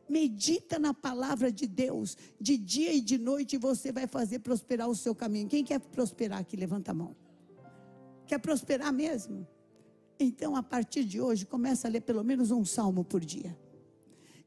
Medita 0.06 0.78
na 0.78 0.92
palavra 0.92 1.50
de 1.50 1.66
Deus, 1.66 2.14
de 2.38 2.58
dia 2.58 2.92
e 2.92 3.00
de 3.00 3.16
noite, 3.16 3.56
você 3.56 3.90
vai 3.90 4.06
fazer 4.06 4.40
prosperar 4.40 4.86
o 4.86 4.94
seu 4.94 5.14
caminho. 5.14 5.48
Quem 5.48 5.64
quer 5.64 5.80
prosperar 5.80 6.40
aqui? 6.40 6.58
Levanta 6.58 6.90
a 6.90 6.94
mão. 6.94 7.16
Quer 8.26 8.38
prosperar 8.38 8.92
mesmo? 8.92 9.48
Então, 10.20 10.54
a 10.54 10.62
partir 10.62 11.04
de 11.04 11.22
hoje, 11.22 11.46
começa 11.46 11.88
a 11.88 11.90
ler 11.90 12.02
pelo 12.02 12.22
menos 12.22 12.50
um 12.50 12.66
salmo 12.66 13.02
por 13.02 13.24
dia. 13.24 13.58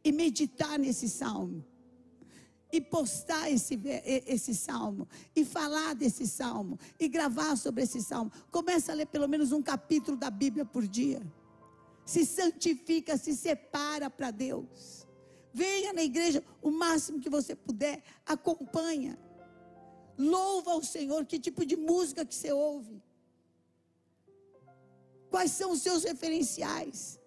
E 0.04 0.12
meditar 0.12 0.78
nesse 0.78 1.10
salmo 1.10 1.71
e 2.72 2.80
postar 2.80 3.52
esse, 3.52 3.80
esse 4.26 4.56
salmo, 4.56 5.08
e 5.36 5.44
falar 5.44 5.94
desse 5.94 6.26
salmo, 6.26 6.80
e 7.00 7.08
gravar 7.08 7.56
sobre 7.56 7.84
esse 7.84 8.02
salmo. 8.02 8.32
Começa 8.50 8.92
a 8.92 8.96
ler 8.96 9.08
pelo 9.08 9.28
menos 9.28 9.52
um 9.52 9.62
capítulo 9.62 10.18
da 10.18 10.30
Bíblia 10.30 10.66
por 10.66 10.88
dia. 10.88 11.22
Se 12.06 12.26
santifica, 12.26 13.18
se 13.18 13.36
separa 13.36 14.10
para 14.10 14.32
Deus. 14.32 15.08
Venha 15.54 15.94
na 15.94 16.04
igreja 16.04 16.44
o 16.62 16.72
máximo 16.72 17.20
que 17.20 17.30
você 17.30 17.56
puder, 17.56 18.04
acompanha. 18.26 19.20
Louva 20.18 20.76
o 20.76 20.84
Senhor, 20.84 21.26
que 21.26 21.40
tipo 21.40 21.66
de 21.66 21.76
música 21.76 22.26
que 22.26 22.36
você 22.36 22.52
ouve? 22.52 23.02
Quais 25.30 25.52
são 25.52 25.72
os 25.72 25.82
seus 25.82 26.04
referenciais? 26.04 27.21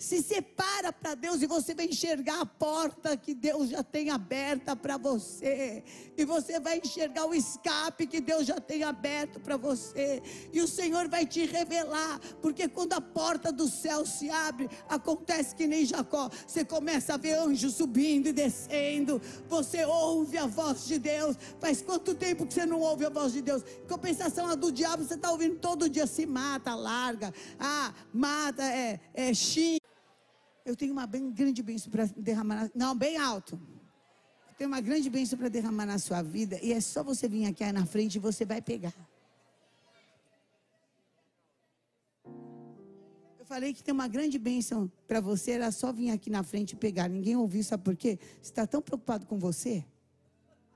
Se 0.00 0.22
separa 0.22 0.90
para 0.94 1.14
Deus 1.14 1.42
e 1.42 1.46
você 1.46 1.74
vai 1.74 1.84
enxergar 1.84 2.40
a 2.40 2.46
porta 2.46 3.18
que 3.18 3.34
Deus 3.34 3.68
já 3.68 3.82
tem 3.82 4.08
aberta 4.08 4.74
para 4.74 4.96
você. 4.96 5.84
E 6.16 6.24
você 6.24 6.58
vai 6.58 6.80
enxergar 6.82 7.26
o 7.26 7.34
escape 7.34 8.06
que 8.06 8.18
Deus 8.18 8.46
já 8.46 8.58
tem 8.58 8.82
aberto 8.82 9.38
para 9.38 9.58
você. 9.58 10.22
E 10.54 10.62
o 10.62 10.66
Senhor 10.66 11.06
vai 11.06 11.26
te 11.26 11.44
revelar, 11.44 12.18
porque 12.40 12.66
quando 12.66 12.94
a 12.94 13.00
porta 13.02 13.52
do 13.52 13.68
céu 13.68 14.06
se 14.06 14.30
abre, 14.30 14.70
acontece 14.88 15.54
que 15.54 15.66
nem 15.66 15.84
Jacó. 15.84 16.30
Você 16.46 16.64
começa 16.64 17.12
a 17.12 17.18
ver 17.18 17.34
anjos 17.34 17.74
subindo 17.74 18.28
e 18.28 18.32
descendo. 18.32 19.20
Você 19.50 19.84
ouve 19.84 20.38
a 20.38 20.46
voz 20.46 20.86
de 20.86 20.98
Deus. 20.98 21.36
Faz 21.60 21.82
quanto 21.82 22.14
tempo 22.14 22.46
que 22.46 22.54
você 22.54 22.64
não 22.64 22.80
ouve 22.80 23.04
a 23.04 23.10
voz 23.10 23.34
de 23.34 23.42
Deus? 23.42 23.62
Compensação 23.86 24.48
a 24.48 24.54
do 24.54 24.72
diabo, 24.72 25.04
você 25.04 25.12
está 25.12 25.30
ouvindo 25.30 25.58
todo 25.58 25.90
dia 25.90 26.06
se 26.06 26.24
mata, 26.24 26.74
larga. 26.74 27.34
Ah, 27.58 27.92
mata, 28.14 28.64
é, 28.64 28.98
é 29.12 29.34
xinga. 29.34 29.89
Eu 30.64 30.76
tenho 30.76 30.92
uma 30.92 31.06
bem 31.06 31.30
grande 31.30 31.62
bênção 31.62 31.90
para 31.90 32.04
derramar. 32.16 32.70
Não, 32.74 32.94
bem 32.94 33.16
alto. 33.16 33.60
tem 34.58 34.66
uma 34.66 34.80
grande 34.80 35.08
bênção 35.08 35.38
para 35.38 35.48
derramar 35.48 35.86
na 35.86 35.98
sua 35.98 36.22
vida 36.22 36.58
e 36.62 36.72
é 36.72 36.80
só 36.80 37.02
você 37.02 37.28
vir 37.28 37.46
aqui 37.46 37.70
na 37.72 37.86
frente 37.86 38.16
e 38.16 38.18
você 38.18 38.44
vai 38.44 38.60
pegar. 38.60 38.94
Eu 43.38 43.46
falei 43.46 43.72
que 43.72 43.82
tem 43.82 43.92
uma 43.92 44.06
grande 44.06 44.38
bênção 44.38 44.90
para 45.08 45.20
você, 45.20 45.52
era 45.52 45.72
só 45.72 45.92
vir 45.92 46.10
aqui 46.10 46.30
na 46.30 46.42
frente 46.42 46.72
e 46.72 46.76
pegar. 46.76 47.08
Ninguém 47.08 47.36
ouviu, 47.36 47.64
sabe 47.64 47.82
por 47.82 47.96
quê? 47.96 48.18
Você 48.40 48.50
está 48.50 48.66
tão 48.66 48.82
preocupado 48.82 49.26
com 49.26 49.38
você. 49.38 49.84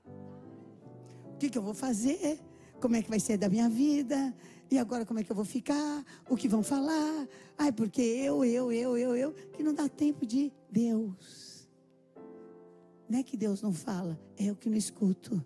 O 0.05 1.37
que, 1.37 1.49
que 1.49 1.57
eu 1.57 1.61
vou 1.61 1.73
fazer? 1.73 2.39
Como 2.81 2.95
é 2.95 3.01
que 3.01 3.09
vai 3.09 3.19
ser 3.19 3.37
da 3.37 3.47
minha 3.47 3.69
vida? 3.69 4.33
E 4.69 4.77
agora 4.77 5.05
como 5.05 5.19
é 5.19 5.23
que 5.23 5.31
eu 5.31 5.35
vou 5.35 5.45
ficar? 5.45 6.03
O 6.29 6.35
que 6.35 6.47
vão 6.47 6.63
falar? 6.63 7.27
Ai, 7.57 7.71
porque 7.71 8.01
eu, 8.01 8.43
eu, 8.43 8.71
eu, 8.71 8.97
eu, 8.97 9.15
eu, 9.15 9.33
que 9.53 9.63
não 9.63 9.73
dá 9.73 9.87
tempo 9.87 10.25
de 10.25 10.51
Deus. 10.69 11.67
Não 13.07 13.19
é 13.19 13.23
que 13.23 13.37
Deus 13.37 13.61
não 13.61 13.71
fala, 13.71 14.19
é 14.37 14.45
eu 14.45 14.55
que 14.55 14.69
não 14.69 14.77
escuto. 14.77 15.43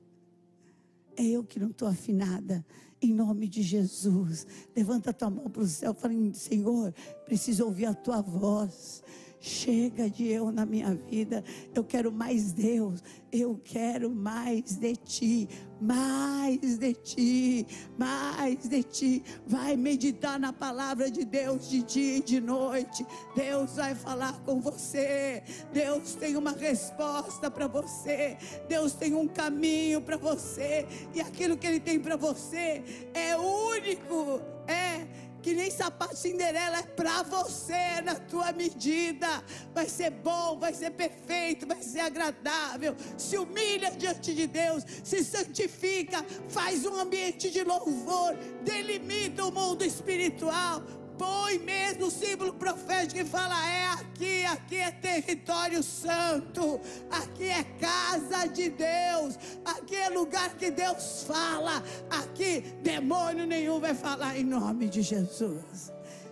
É 1.17 1.23
eu 1.23 1.43
que 1.43 1.59
não 1.59 1.69
estou 1.69 1.87
afinada. 1.87 2.65
Em 3.01 3.13
nome 3.13 3.47
de 3.47 3.61
Jesus, 3.61 4.47
levanta 4.75 5.09
a 5.09 5.13
tua 5.13 5.29
mão 5.29 5.49
para 5.49 5.61
o 5.61 5.67
céu, 5.67 5.93
falando: 5.93 6.33
Senhor, 6.35 6.93
preciso 7.25 7.65
ouvir 7.65 7.85
a 7.85 7.93
tua 7.93 8.21
voz. 8.21 9.03
Chega 9.41 10.09
de 10.09 10.27
eu 10.27 10.51
na 10.51 10.65
minha 10.65 10.93
vida. 10.93 11.43
Eu 11.73 11.83
quero 11.83 12.11
mais 12.11 12.51
Deus. 12.51 13.01
Eu 13.31 13.59
quero 13.63 14.09
mais 14.13 14.75
de 14.75 14.95
ti. 14.97 15.49
Mais 15.79 16.77
de 16.77 16.93
ti. 16.93 17.67
Mais 17.97 18.67
de 18.67 18.83
ti. 18.83 19.23
Vai 19.47 19.77
meditar 19.77 20.37
na 20.37 20.51
palavra 20.51 21.09
de 21.09 21.23
Deus 21.23 21.69
de 21.69 21.81
dia 21.83 22.17
e 22.17 22.21
de 22.21 22.41
noite. 22.41 23.05
Deus 23.33 23.77
vai 23.77 23.95
falar 23.95 24.37
com 24.41 24.59
você. 24.59 25.41
Deus 25.71 26.15
tem 26.15 26.35
uma 26.35 26.51
resposta 26.51 27.49
para 27.49 27.67
você. 27.67 28.37
Deus 28.67 28.93
tem 28.93 29.13
um 29.13 29.27
caminho 29.27 30.01
para 30.01 30.17
você. 30.17 30.85
E 31.15 31.21
aquilo 31.21 31.55
que 31.55 31.65
Ele 31.65 31.79
tem 31.79 31.97
para 31.97 32.17
você 32.17 32.83
é 33.13 33.37
único. 33.37 34.41
É 34.67 35.07
que 35.41 35.53
nem 35.53 35.71
sapato 35.71 36.15
Cinderela 36.15 36.79
é 36.79 36.83
para 36.83 37.23
você, 37.23 38.01
na 38.03 38.15
tua 38.15 38.51
medida. 38.51 39.43
Vai 39.73 39.87
ser 39.87 40.09
bom, 40.09 40.57
vai 40.59 40.73
ser 40.73 40.91
perfeito, 40.91 41.67
vai 41.67 41.81
ser 41.81 42.01
agradável. 42.01 42.95
Se 43.17 43.37
humilha 43.37 43.91
diante 43.91 44.33
de 44.33 44.47
Deus, 44.47 44.83
se 45.03 45.23
santifica, 45.23 46.25
faz 46.49 46.85
um 46.85 46.99
ambiente 46.99 47.49
de 47.49 47.63
louvor, 47.63 48.35
delimita 48.63 49.45
o 49.45 49.51
mundo 49.51 49.83
espiritual, 49.83 50.81
põe 51.19 51.59
mesmo 51.59 52.05
o 52.05 52.11
símbolo 52.11 52.53
profético 52.53 53.19
e 53.19 53.25
fala: 53.25 53.55
é 53.69 53.87
aqui, 53.87 54.45
aqui 54.45 54.77
é 54.77 54.91
território 54.91 55.83
santo, 55.83 56.79
aqui 57.11 57.49
é 57.49 57.63
casa 57.63 58.47
de 58.47 58.69
Deus, 58.69 59.37
aqui 59.65 59.95
é 59.95 60.09
lugar 60.09 60.55
que 60.55 60.71
Deus 60.71 61.25
fala, 61.27 61.83
aqui 62.09 62.61
demônio 62.81 63.45
nenhum 63.45 63.79
vai 63.79 63.93
falar 63.93 64.37
em 64.37 64.45
nome 64.45 64.87
de 64.87 65.01
Jesus. 65.01 65.91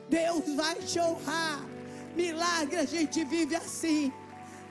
Deus 0.10 0.56
vai 0.56 0.76
te 0.76 1.00
honrar. 1.00 1.64
Milagre 2.16 2.78
a 2.78 2.86
gente 2.86 3.24
vive 3.26 3.56
assim. 3.56 4.12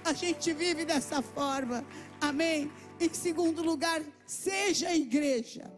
A 0.04 0.12
gente 0.12 0.52
vive 0.52 0.84
dessa 0.84 1.20
forma. 1.20 1.84
Amém. 2.20 2.72
Em 2.98 3.12
segundo 3.12 3.62
lugar, 3.62 4.00
seja 4.24 4.94
igreja 4.94 5.75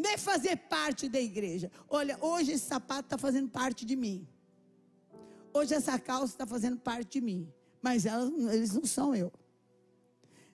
nem 0.00 0.16
fazer 0.16 0.56
parte 0.56 1.08
da 1.08 1.20
igreja. 1.20 1.70
Olha, 1.88 2.18
hoje 2.20 2.52
esse 2.52 2.66
sapato 2.66 3.06
está 3.06 3.18
fazendo 3.18 3.48
parte 3.48 3.84
de 3.84 3.94
mim. 3.94 4.26
Hoje 5.52 5.74
essa 5.74 5.98
calça 5.98 6.34
está 6.34 6.46
fazendo 6.46 6.78
parte 6.78 7.12
de 7.12 7.20
mim. 7.20 7.52
Mas 7.82 8.06
eles 8.06 8.72
não 8.72 8.84
são 8.84 9.14
eu. 9.14 9.30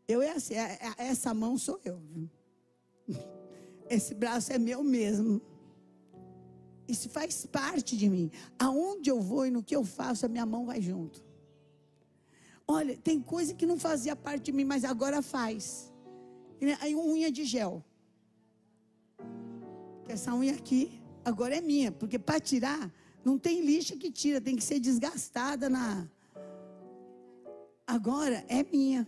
Eu 0.08 0.20
é 0.22 0.30
assim, 0.30 0.54
é, 0.54 0.78
é, 0.98 1.06
essa 1.06 1.32
mão 1.32 1.56
sou 1.56 1.80
eu. 1.84 2.00
Esse 3.88 4.14
braço 4.14 4.52
é 4.52 4.58
meu 4.58 4.82
mesmo. 4.82 5.40
Isso 6.88 7.08
faz 7.08 7.46
parte 7.46 7.96
de 7.96 8.08
mim. 8.08 8.32
Aonde 8.58 9.10
eu 9.10 9.20
vou 9.20 9.46
e 9.46 9.50
no 9.50 9.62
que 9.62 9.76
eu 9.76 9.84
faço, 9.84 10.26
a 10.26 10.28
minha 10.28 10.44
mão 10.44 10.66
vai 10.66 10.80
junto. 10.80 11.24
Olha, 12.66 12.96
tem 12.96 13.20
coisa 13.20 13.54
que 13.54 13.64
não 13.64 13.78
fazia 13.78 14.16
parte 14.16 14.46
de 14.46 14.52
mim, 14.52 14.64
mas 14.64 14.84
agora 14.84 15.22
faz. 15.22 15.92
Aí 16.80 16.96
unha 16.96 17.30
de 17.30 17.44
gel 17.44 17.84
que 20.06 20.12
essa 20.12 20.32
unha 20.34 20.54
aqui 20.54 21.02
agora 21.24 21.56
é 21.56 21.60
minha, 21.60 21.90
porque 21.90 22.18
para 22.18 22.38
tirar, 22.38 22.92
não 23.24 23.36
tem 23.36 23.60
lixa 23.60 23.96
que 23.96 24.10
tira, 24.10 24.40
tem 24.40 24.54
que 24.54 24.62
ser 24.62 24.78
desgastada 24.78 25.68
na. 25.68 26.08
Agora 27.86 28.44
é 28.48 28.62
minha. 28.62 29.06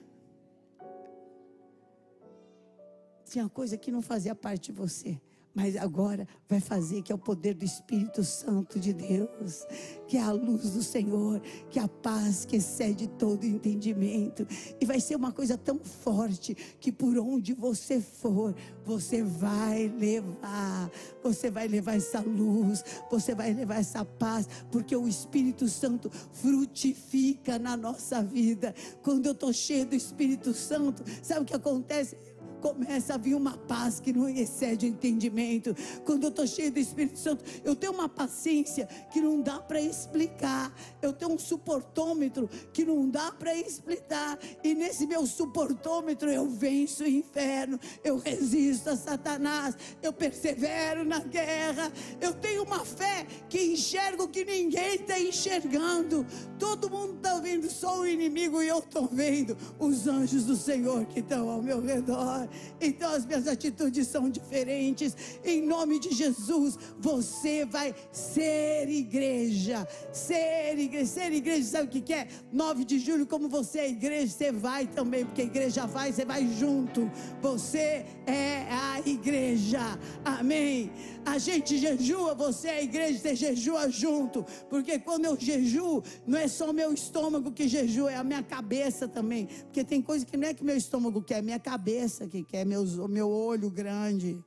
Tinha 3.25 3.49
coisa 3.49 3.77
que 3.77 3.91
não 3.91 4.03
fazia 4.03 4.35
parte 4.35 4.73
de 4.73 4.79
você 4.79 5.21
mas 5.55 5.77
agora 5.77 6.27
vai 6.49 6.61
fazer 6.61 7.03
que 7.03 7.11
é 7.11 7.15
o 7.15 7.19
poder 7.19 7.55
do 7.55 7.65
Espírito 7.65 8.23
Santo 8.23 8.79
de 8.79 8.93
Deus, 8.93 9.67
que 10.07 10.17
é 10.17 10.23
a 10.23 10.31
luz 10.31 10.71
do 10.71 10.83
Senhor, 10.83 11.41
que 11.69 11.79
é 11.79 11.83
a 11.83 11.89
paz 11.89 12.45
que 12.45 12.57
excede 12.57 13.07
todo 13.07 13.45
entendimento, 13.45 14.47
e 14.81 14.87
vai 14.87 15.01
ser 15.01 15.17
uma 15.17 15.33
coisa 15.33 15.57
tão 15.57 15.79
forte 15.79 16.55
que 16.79 16.93
por 16.93 17.19
onde 17.19 17.53
você 17.53 18.01
for, 18.01 18.55
você 18.85 19.23
vai 19.23 19.89
levar, 19.89 20.91
você 21.23 21.51
vai 21.51 21.67
levar 21.67 21.97
essa 21.97 22.21
luz, 22.21 22.85
você 23.11 23.35
vai 23.35 23.53
levar 23.53 23.81
essa 23.81 24.05
paz, 24.05 24.49
porque 24.71 24.95
o 24.95 25.09
Espírito 25.09 25.69
Santo 25.69 26.11
frutifica 26.33 27.59
na 27.59 27.77
nossa 27.77 28.23
vida. 28.23 28.75
Quando 29.03 29.27
eu 29.27 29.33
estou 29.33 29.53
cheio 29.53 29.87
do 29.87 29.95
Espírito 29.95 30.55
Santo, 30.55 31.03
sabe 31.23 31.43
o 31.43 31.45
que 31.45 31.55
acontece? 31.55 32.17
Começa 32.61 33.15
a 33.15 33.17
vir 33.17 33.35
uma 33.35 33.57
paz 33.57 34.01
que 34.01 34.13
não 34.13 34.29
excede 34.29 34.87
o 34.87 34.89
entendimento. 34.89 35.75
Quando 36.05 36.25
eu 36.25 36.29
estou 36.29 36.47
cheio 36.47 36.71
do 36.71 36.79
Espírito 36.79 37.19
Santo, 37.19 37.45
eu 37.65 37.75
tenho 37.75 37.93
uma 37.93 38.09
paciência 38.09 38.87
que 39.13 39.21
não 39.21 39.41
dá 39.41 39.59
para 39.59 39.81
explicar. 39.81 40.73
Eu 41.01 41.13
tenho 41.13 41.33
um 41.33 41.39
suportômetro 41.39 42.49
que 42.73 42.85
não 42.85 43.09
dá 43.09 43.33
para 43.33 43.55
explicar. 43.55 44.39
E 44.63 44.75
nesse 44.75 45.07
meu 45.07 45.27
suportômetro 45.27 46.31
eu 46.31 46.49
venço 46.49 47.05
o 47.05 47.09
inferno, 47.09 47.79
eu 48.05 48.19
resisto 48.19 48.91
a 48.91 48.97
Satanás, 48.97 49.77
eu 50.03 50.13
persevero 50.13 51.05
na 51.05 51.21
guerra. 51.21 51.93
Eu 52.21 52.33
tenho 52.35 52.65
uma 52.65 52.85
fé 52.85 53.27
que 53.49 53.73
enxergo 53.73 54.29
que 54.29 54.45
ninguém 54.45 54.95
está 54.97 55.19
enxergando. 55.21 56.27
Todo 56.59 56.91
mundo 56.91 57.17
está 57.17 57.39
vendo 57.39 57.71
só 57.71 58.01
o 58.01 58.07
inimigo 58.07 58.63
e 58.63 58.69
eu 58.69 58.79
estou 58.79 59.07
vendo 59.07 59.57
os 59.79 60.07
anjos 60.07 60.45
do 60.45 60.57
Senhor 60.57 61.05
que 61.07 61.21
estão 61.21 61.49
ao 61.49 61.63
meu 61.63 61.81
redor. 61.81 62.48
Então 62.81 63.13
as 63.13 63.25
minhas 63.25 63.47
atitudes 63.47 64.07
são 64.09 64.29
diferentes. 64.29 65.17
Em 65.45 65.63
nome 65.63 65.99
de 65.99 66.15
Jesus, 66.15 66.79
você 66.99 67.65
vai 67.65 67.95
ser 68.13 68.89
igreja. 68.89 69.87
Ser 70.13 70.79
igreja. 70.79 71.07
Ser 71.07 71.33
igreja, 71.33 71.65
sabe 71.65 71.87
o 71.87 72.03
que 72.03 72.13
é? 72.13 72.29
9 72.53 72.85
de 72.85 72.99
julho, 72.99 73.27
como 73.27 73.49
você 73.49 73.81
é 73.81 73.91
igreja, 73.91 74.33
você 74.33 74.53
vai 74.53 74.87
também, 74.87 75.25
porque 75.25 75.43
a 75.43 75.45
igreja 75.45 75.87
vai, 75.87 76.13
você 76.13 76.25
vai 76.25 76.47
junto. 76.47 77.11
Você 77.41 78.05
é 78.27 78.67
a 78.71 79.01
igreja. 79.05 79.81
Amém. 80.25 80.91
A 81.25 81.39
gente 81.39 81.77
jejua, 81.77 82.35
você 82.35 82.69
é 82.69 82.79
a 82.79 82.83
igreja, 82.83 83.19
você 83.19 83.37
jejua 83.37 83.89
junto. 83.91 84.45
Porque 84.71 84.99
quando 84.99 85.27
eu 85.27 85.39
jejuo, 85.39 86.03
não 86.27 86.39
é 86.39 86.49
só 86.49 86.71
o 86.71 86.73
meu 86.73 86.93
estômago 86.93 87.53
que 87.53 87.69
jejua, 87.69 88.13
é 88.13 88.17
a 88.17 88.25
minha 88.25 88.43
cabeça 88.43 89.07
também. 89.07 89.47
Porque 89.47 89.85
tem 89.85 90.01
coisa 90.01 90.25
que 90.25 90.37
não 90.37 90.49
é 90.49 90.55
que 90.55 90.65
meu 90.65 90.77
estômago 90.77 91.23
quer, 91.23 91.39
é 91.39 91.43
minha 91.43 91.59
cabeça 91.59 92.27
que 92.27 92.38
quer, 92.45 92.65
meus, 92.65 92.97
o 92.99 93.09
meu 93.09 93.29
olho 93.29 93.71
grande 93.71 94.39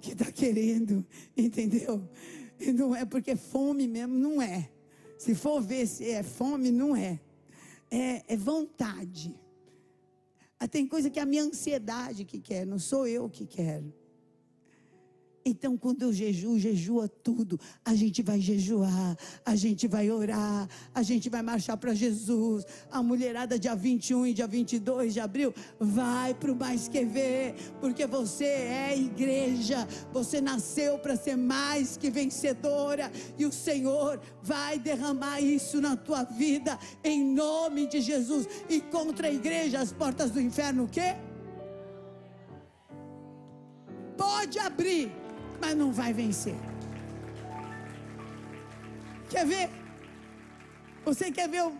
que 0.00 0.12
está 0.12 0.30
querendo, 0.30 1.04
entendeu? 1.36 2.02
E 2.60 2.72
não 2.72 2.94
é 2.94 3.04
porque 3.04 3.36
fome 3.36 3.86
mesmo, 3.86 4.14
não 4.14 4.40
é. 4.40 4.70
Se 5.16 5.34
for 5.34 5.60
ver 5.60 5.86
se 5.86 6.10
é 6.10 6.22
fome, 6.22 6.70
não 6.70 6.94
é. 6.94 7.20
É, 7.90 8.34
é 8.34 8.36
vontade. 8.36 9.38
Ah, 10.58 10.68
tem 10.68 10.86
coisa 10.86 11.08
que 11.08 11.18
é 11.18 11.22
a 11.22 11.26
minha 11.26 11.42
ansiedade 11.42 12.24
que 12.24 12.40
quer, 12.40 12.66
não 12.66 12.78
sou 12.78 13.06
eu 13.06 13.28
que 13.28 13.46
quero. 13.46 13.92
Então, 15.44 15.76
quando 15.76 16.02
eu 16.02 16.12
jejuo, 16.12 16.58
jejua 16.58 17.08
tudo. 17.08 17.58
A 17.84 17.94
gente 17.94 18.22
vai 18.22 18.40
jejuar, 18.40 19.16
a 19.44 19.56
gente 19.56 19.86
vai 19.88 20.10
orar, 20.10 20.68
a 20.94 21.02
gente 21.02 21.30
vai 21.30 21.42
marchar 21.42 21.76
para 21.76 21.94
Jesus. 21.94 22.64
A 22.90 23.02
mulherada, 23.02 23.58
dia 23.58 23.74
21 23.74 24.26
e 24.26 24.34
dia 24.34 24.46
22 24.46 25.14
de 25.14 25.20
abril, 25.20 25.54
vai 25.78 26.34
para 26.34 26.52
o 26.52 26.56
Mais 26.56 26.88
Que 26.88 27.04
Ver, 27.04 27.54
porque 27.80 28.06
você 28.06 28.44
é 28.44 28.98
igreja, 28.98 29.88
você 30.12 30.40
nasceu 30.40 30.98
para 30.98 31.16
ser 31.16 31.36
mais 31.36 31.96
que 31.96 32.10
vencedora, 32.10 33.10
e 33.38 33.46
o 33.46 33.52
Senhor 33.52 34.20
vai 34.42 34.78
derramar 34.78 35.40
isso 35.40 35.80
na 35.80 35.96
tua 35.96 36.24
vida, 36.24 36.78
em 37.02 37.24
nome 37.24 37.86
de 37.86 38.00
Jesus. 38.00 38.46
E 38.68 38.80
contra 38.80 39.28
a 39.28 39.32
igreja, 39.32 39.80
as 39.80 39.92
portas 39.92 40.30
do 40.30 40.40
inferno, 40.40 40.84
o 40.84 40.88
quê? 40.88 41.16
Pode 44.16 44.58
abrir 44.58 45.12
mas 45.60 45.76
não 45.76 45.92
vai 45.92 46.12
vencer. 46.12 46.54
Quer 49.28 49.46
ver? 49.46 49.70
Você 51.04 51.30
quer 51.30 51.48
ver 51.48 51.70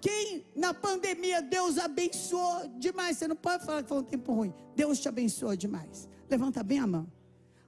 Quem 0.00 0.44
na 0.54 0.72
pandemia 0.72 1.40
Deus 1.42 1.78
abençoou 1.78 2.68
demais? 2.78 3.16
Você 3.16 3.26
não 3.26 3.36
pode 3.36 3.64
falar 3.64 3.82
que 3.82 3.88
foi 3.88 3.98
um 3.98 4.04
tempo 4.04 4.32
ruim. 4.32 4.54
Deus 4.74 5.00
te 5.00 5.08
abençoou 5.08 5.56
demais. 5.56 6.08
Levanta 6.28 6.62
bem 6.62 6.78
a 6.78 6.86
mão. 6.86 7.10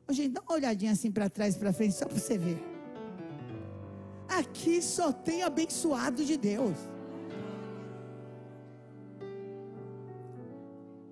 Ô, 0.07 0.13
gente, 0.13 0.33
dá 0.33 0.41
uma 0.41 0.55
olhadinha 0.55 0.93
assim 0.93 1.11
para 1.11 1.29
trás 1.29 1.55
e 1.57 1.59
para 1.59 1.73
frente, 1.73 1.95
só 1.95 2.07
para 2.07 2.19
você 2.19 2.39
ver. 2.39 2.63
Aqui 4.29 4.81
só 4.83 5.13
tem 5.13 5.43
abençoado 5.43 6.25
de 6.25 6.37
Deus. 6.37 6.77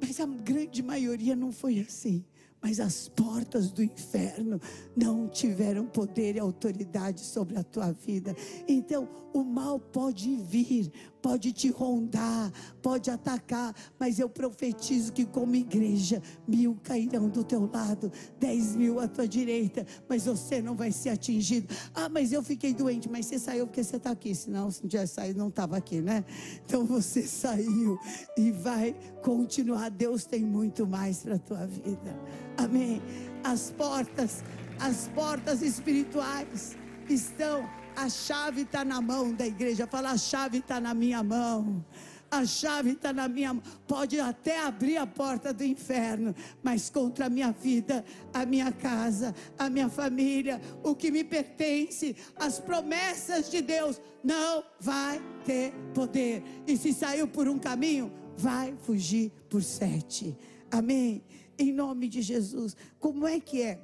Mas 0.01 0.21
a 0.21 0.27
grande 0.27 0.83
maioria 0.83 1.35
não 1.35 1.51
foi 1.51 1.81
assim 1.81 2.25
mas 2.67 2.81
as 2.81 3.09
portas 3.09 3.71
do 3.71 3.81
inferno 3.81 4.61
não 4.97 5.29
tiveram 5.29 5.87
poder 5.87 6.35
e 6.35 6.41
autoridade 6.41 7.21
sobre 7.21 7.57
a 7.57 7.63
tua 7.63 7.93
vida. 7.93 8.35
Então, 8.67 9.09
o 9.33 9.45
mal 9.45 9.79
pode 9.79 10.35
vir, 10.35 10.91
pode 11.27 11.53
te 11.53 11.71
rondar, 11.71 12.53
pode 12.81 13.11
atacar, 13.11 13.75
mas 13.99 14.21
eu 14.21 14.29
profetizo 14.29 15.13
que, 15.13 15.27
como 15.27 15.57
igreja, 15.57 16.23
mil 16.47 16.77
cairão 16.85 17.29
do 17.29 17.43
teu 17.43 17.69
lado, 17.69 18.13
dez 18.39 18.77
mil 18.77 19.01
à 19.01 19.09
tua 19.09 19.27
direita, 19.27 19.85
mas 20.09 20.27
você 20.27 20.63
não 20.63 20.77
vai 20.77 20.93
ser 20.93 21.09
atingido. 21.09 21.67
Ah, 21.93 22.09
mas 22.09 22.31
eu 22.31 22.45
fiquei 22.45 22.73
doente, 22.73 23.11
mas 23.11 23.27
você 23.27 23.41
saiu 23.41 23.67
porque 23.67 23.83
você 23.83 23.97
está 23.97 24.13
aqui, 24.13 24.37
senão, 24.37 24.71
se 24.71 24.85
não 24.85 24.89
tivesse 24.89 25.15
saído, 25.15 25.41
não 25.41 25.49
estava 25.49 25.77
aqui, 25.77 26.01
né? 26.01 26.25
Então 26.65 26.87
você 26.87 27.23
saiu 27.27 27.99
e 28.39 28.53
vai 28.53 28.95
continuar. 29.21 29.91
Deus 29.91 30.25
tem 30.25 30.45
muito 30.45 30.87
mais 30.87 31.25
para 31.25 31.35
a 31.35 31.41
tua 31.41 31.67
vida. 31.67 32.17
Amém. 32.57 33.03
As 33.43 33.73
portas, 33.73 34.45
as 34.79 35.09
portas 35.09 35.61
espirituais 35.61 36.77
estão. 37.09 37.69
A 37.97 38.09
chave 38.09 38.63
está 38.63 38.85
na 38.85 39.01
mão 39.01 39.33
da 39.33 39.47
igreja. 39.47 39.87
Fala, 39.87 40.11
a 40.11 40.19
chave 40.19 40.59
está 40.59 40.79
na 40.81 40.95
minha 40.95 41.23
mão. 41.23 41.85
A 42.31 42.45
chave 42.45 42.91
está 42.91 43.13
na 43.13 43.27
minha 43.27 43.55
mão. 43.55 43.63
Pode 43.89 44.21
até 44.21 44.61
abrir 44.61 44.99
a 44.99 45.07
porta 45.07 45.53
do 45.53 45.65
inferno, 45.65 46.35
mas 46.63 46.91
contra 46.91 47.27
a 47.27 47.31
minha 47.31 47.53
vida, 47.53 48.05
a 48.35 48.45
minha 48.45 48.71
casa, 48.71 49.35
a 49.59 49.71
minha 49.71 49.89
família, 49.89 50.61
o 50.85 50.95
que 50.95 51.11
me 51.11 51.25
pertence, 51.25 52.15
as 52.37 52.61
promessas 52.61 53.51
de 53.51 53.63
Deus, 53.63 54.01
não 54.23 54.63
vai 54.79 55.23
ter 55.45 55.73
poder. 55.95 56.43
E 56.67 56.77
se 56.77 56.93
saiu 56.93 57.27
por 57.27 57.49
um 57.49 57.59
caminho, 57.59 58.13
vai 58.37 58.77
fugir 58.83 59.33
por 59.49 59.63
sete. 59.63 60.37
Amém 60.71 61.25
em 61.59 61.73
nome 61.73 62.09
de 62.09 62.23
Jesus. 62.23 62.77
Como 62.99 63.27
é 63.27 63.41
que 63.41 63.63
é 63.63 63.81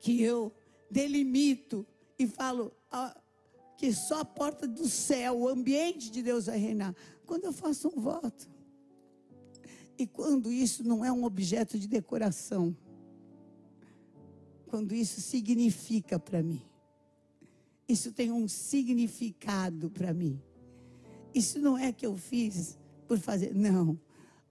que 0.00 0.22
eu 0.22 0.52
delimito 0.90 1.86
e 2.18 2.26
falo 2.26 2.72
ah, 2.90 3.16
que 3.76 3.92
só 3.92 4.20
a 4.20 4.24
porta 4.24 4.66
do 4.66 4.88
céu, 4.88 5.38
o 5.40 5.48
ambiente 5.48 6.10
de 6.10 6.22
Deus 6.22 6.46
vai 6.46 6.58
reinar? 6.58 6.94
Quando 7.26 7.44
eu 7.44 7.52
faço 7.52 7.88
um 7.88 8.00
voto. 8.00 8.48
E 9.98 10.06
quando 10.06 10.52
isso 10.52 10.84
não 10.84 11.04
é 11.04 11.10
um 11.10 11.24
objeto 11.24 11.78
de 11.78 11.88
decoração. 11.88 12.76
Quando 14.66 14.94
isso 14.94 15.20
significa 15.20 16.18
para 16.18 16.42
mim. 16.42 16.62
Isso 17.88 18.12
tem 18.12 18.32
um 18.32 18.48
significado 18.48 19.90
para 19.90 20.12
mim. 20.12 20.40
Isso 21.34 21.58
não 21.58 21.78
é 21.78 21.92
que 21.92 22.04
eu 22.04 22.16
fiz 22.16 22.78
por 23.06 23.18
fazer, 23.18 23.54
não. 23.54 23.98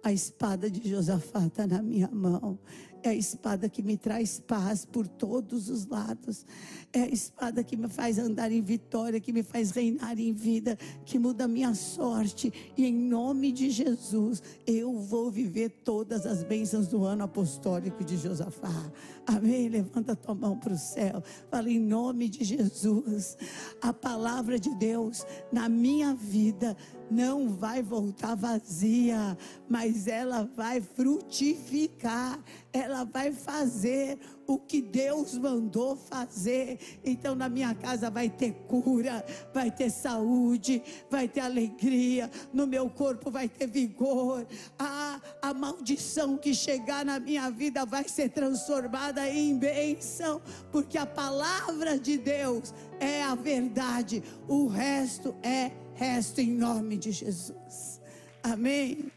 A 0.04 0.14
espada 0.14 0.70
de 0.70 0.88
Josafá 0.88 1.46
está 1.46 1.68
na 1.68 1.82
minha 1.82 2.08
mão. 2.10 2.60
É 3.06 3.10
a 3.10 3.14
espada 3.14 3.70
que 3.70 3.84
me 3.84 3.98
traz 3.98 4.40
paz 4.40 4.84
por 4.84 5.08
todos 5.08 5.70
os 5.70 5.86
lados. 5.86 6.44
É 6.92 7.02
a 7.02 7.08
espada 7.08 7.64
que 7.64 7.78
me 7.78 7.88
faz 7.88 8.18
andar 8.18 8.52
em 8.52 8.64
vitória, 8.64 9.20
que 9.20 9.32
me 9.32 9.44
faz 9.44 9.70
reinar 9.70 10.20
em 10.20 10.34
vida, 10.34 10.76
que 11.06 11.20
muda 11.20 11.44
a 11.44 11.48
minha 11.48 11.76
sorte. 11.76 12.52
E 12.76 12.84
em 12.84 12.96
nome 12.96 13.52
de 13.52 13.70
Jesus, 13.70 14.42
eu 14.66 14.98
vou 14.98 15.30
viver 15.30 15.70
todas 15.84 16.26
as 16.26 16.42
bênçãos 16.42 16.88
do 16.88 17.06
ano 17.06 17.26
apostólico 17.26 18.04
de 18.04 18.18
Josafá. 18.18 18.92
Amém? 19.28 19.70
Levanta 19.70 20.14
a 20.14 20.16
tua 20.16 20.34
mão 20.34 20.58
para 20.58 20.74
o 20.74 20.78
céu. 20.78 21.22
Fala 21.52 21.70
em 21.70 21.80
nome 21.80 22.28
de 22.28 22.44
Jesus. 22.44 23.38
A 23.84 23.94
palavra 23.94 24.58
de 24.58 24.74
Deus 24.74 25.24
na 25.52 25.70
minha 25.70 26.16
vida 26.16 26.76
não 27.10 27.50
vai 27.50 27.84
voltar 27.84 28.36
vazia, 28.36 29.38
mas 29.70 30.08
ela 30.08 30.50
vai 30.56 30.82
frutificar 30.82 32.44
ela 32.76 33.06
vai 33.06 33.32
fazer 33.32 34.20
o 34.46 34.58
que 34.58 34.82
Deus 34.82 35.38
mandou 35.38 35.96
fazer. 35.96 36.78
Então, 37.06 37.34
na 37.34 37.48
minha 37.48 37.74
casa 37.74 38.10
vai 38.10 38.30
ter 38.30 38.52
cura, 38.68 39.26
vai 39.54 39.72
ter 39.72 39.90
saúde, 39.90 40.84
vai 41.10 41.26
ter 41.26 41.40
alegria, 41.40 42.30
no 42.54 42.68
meu 42.68 42.90
corpo 42.90 43.32
vai 43.32 43.48
ter 43.48 43.66
vigor. 43.66 44.46
Ah, 44.78 45.22
a 45.42 45.54
maldição 45.54 46.38
que 46.38 46.54
chegar 46.54 47.06
na 47.06 47.18
minha 47.18 47.50
vida 47.50 47.86
vai 47.86 48.10
ser 48.10 48.30
transformada 48.30 49.26
em 49.30 49.58
bênção, 49.58 50.42
porque 50.70 50.98
a 50.98 51.06
palavra 51.06 51.98
de 51.98 52.18
Deus 52.18 52.74
é 53.00 53.24
a 53.24 53.36
verdade, 53.36 54.22
o 54.50 54.68
resto 54.68 55.34
é 55.42 55.72
resto 55.94 56.42
em 56.42 56.52
nome 56.52 56.98
de 56.98 57.14
Jesus. 57.14 58.02
Amém. 58.44 59.10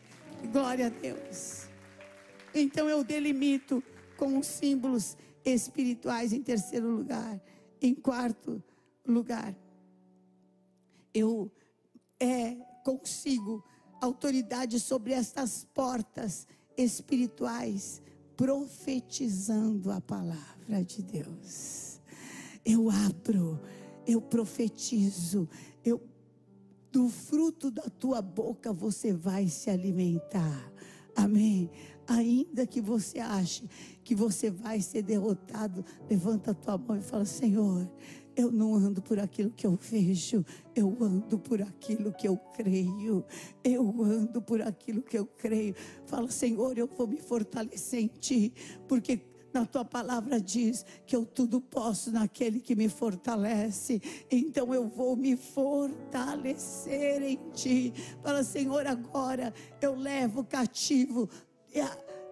Glória 0.53 0.87
a 0.87 0.91
Deus. 0.91 1.68
Então 2.55 2.89
eu 2.89 3.05
delimito 3.05 3.83
com 4.17 4.39
os 4.39 4.47
símbolos 4.47 5.17
espirituais 5.45 6.33
em 6.33 6.43
terceiro 6.43 6.89
lugar. 6.91 7.41
Em 7.81 7.95
quarto 7.95 8.63
lugar, 9.07 9.55
eu 11.15 11.51
é, 12.19 12.57
consigo 12.85 13.65
autoridade 14.01 14.81
sobre 14.81 15.13
estas 15.13 15.65
portas 15.73 16.47
espirituais, 16.77 18.03
profetizando 18.37 19.91
a 19.91 20.01
palavra 20.01 20.85
de 20.85 21.03
Deus. 21.03 22.01
Eu 22.65 22.91
abro, 22.91 23.61
eu 24.07 24.21
profetizo, 24.21 25.49
eu 25.85 26.01
do 26.91 27.09
fruto 27.09 27.71
da 27.71 27.83
tua 27.83 28.23
boca 28.23 28.73
você 28.73 29.13
vai 29.13 29.49
se 29.49 29.71
alimentar. 29.71 30.73
Amém. 31.15 31.71
Ainda 32.09 32.67
que 32.67 32.81
você 32.81 33.19
ache 33.19 33.69
que 34.03 34.15
você 34.15 34.51
vai 34.51 34.81
ser 34.81 35.03
derrotado, 35.03 35.85
levanta 36.09 36.53
a 36.53 36.55
tua 36.55 36.79
mão 36.79 36.97
e 36.97 37.03
fala: 37.03 37.27
Senhor, 37.27 37.87
eu 38.35 38.51
não 38.51 38.75
ando 38.75 39.03
por 39.03 39.19
aquilo 39.19 39.51
que 39.51 39.67
eu 39.67 39.75
vejo, 39.75 40.43
eu 40.75 40.97
ando 41.01 41.39
por 41.39 41.61
aquilo 41.61 42.11
que 42.13 42.27
eu 42.27 42.39
creio. 42.55 43.23
Eu 43.63 44.03
ando 44.03 44.41
por 44.41 44.63
aquilo 44.63 45.03
que 45.03 45.19
eu 45.19 45.27
creio. 45.27 45.75
Fala, 46.07 46.31
Senhor, 46.31 46.79
eu 46.79 46.87
vou 46.87 47.07
me 47.07 47.19
fortalecer 47.19 48.01
em 48.01 48.07
Ti, 48.07 48.55
porque 48.89 49.21
na 49.53 49.67
tua 49.67 49.85
palavra 49.85 50.41
diz 50.41 50.85
que 51.07 51.17
eu 51.17 51.25
tudo 51.25 51.61
posso 51.61 52.13
naquele 52.13 52.61
que 52.61 52.75
me 52.75 52.89
fortalece. 52.89 54.01
Então 54.31 54.73
eu 54.75 54.89
vou 54.89 55.17
me 55.17 55.37
fortalecer 55.37 57.23
em 57.23 57.39
ti. 57.53 57.93
Fala, 58.23 58.43
Senhor, 58.45 58.87
agora 58.87 59.53
eu 59.81 59.95
levo 59.95 60.45
cativo 60.45 61.29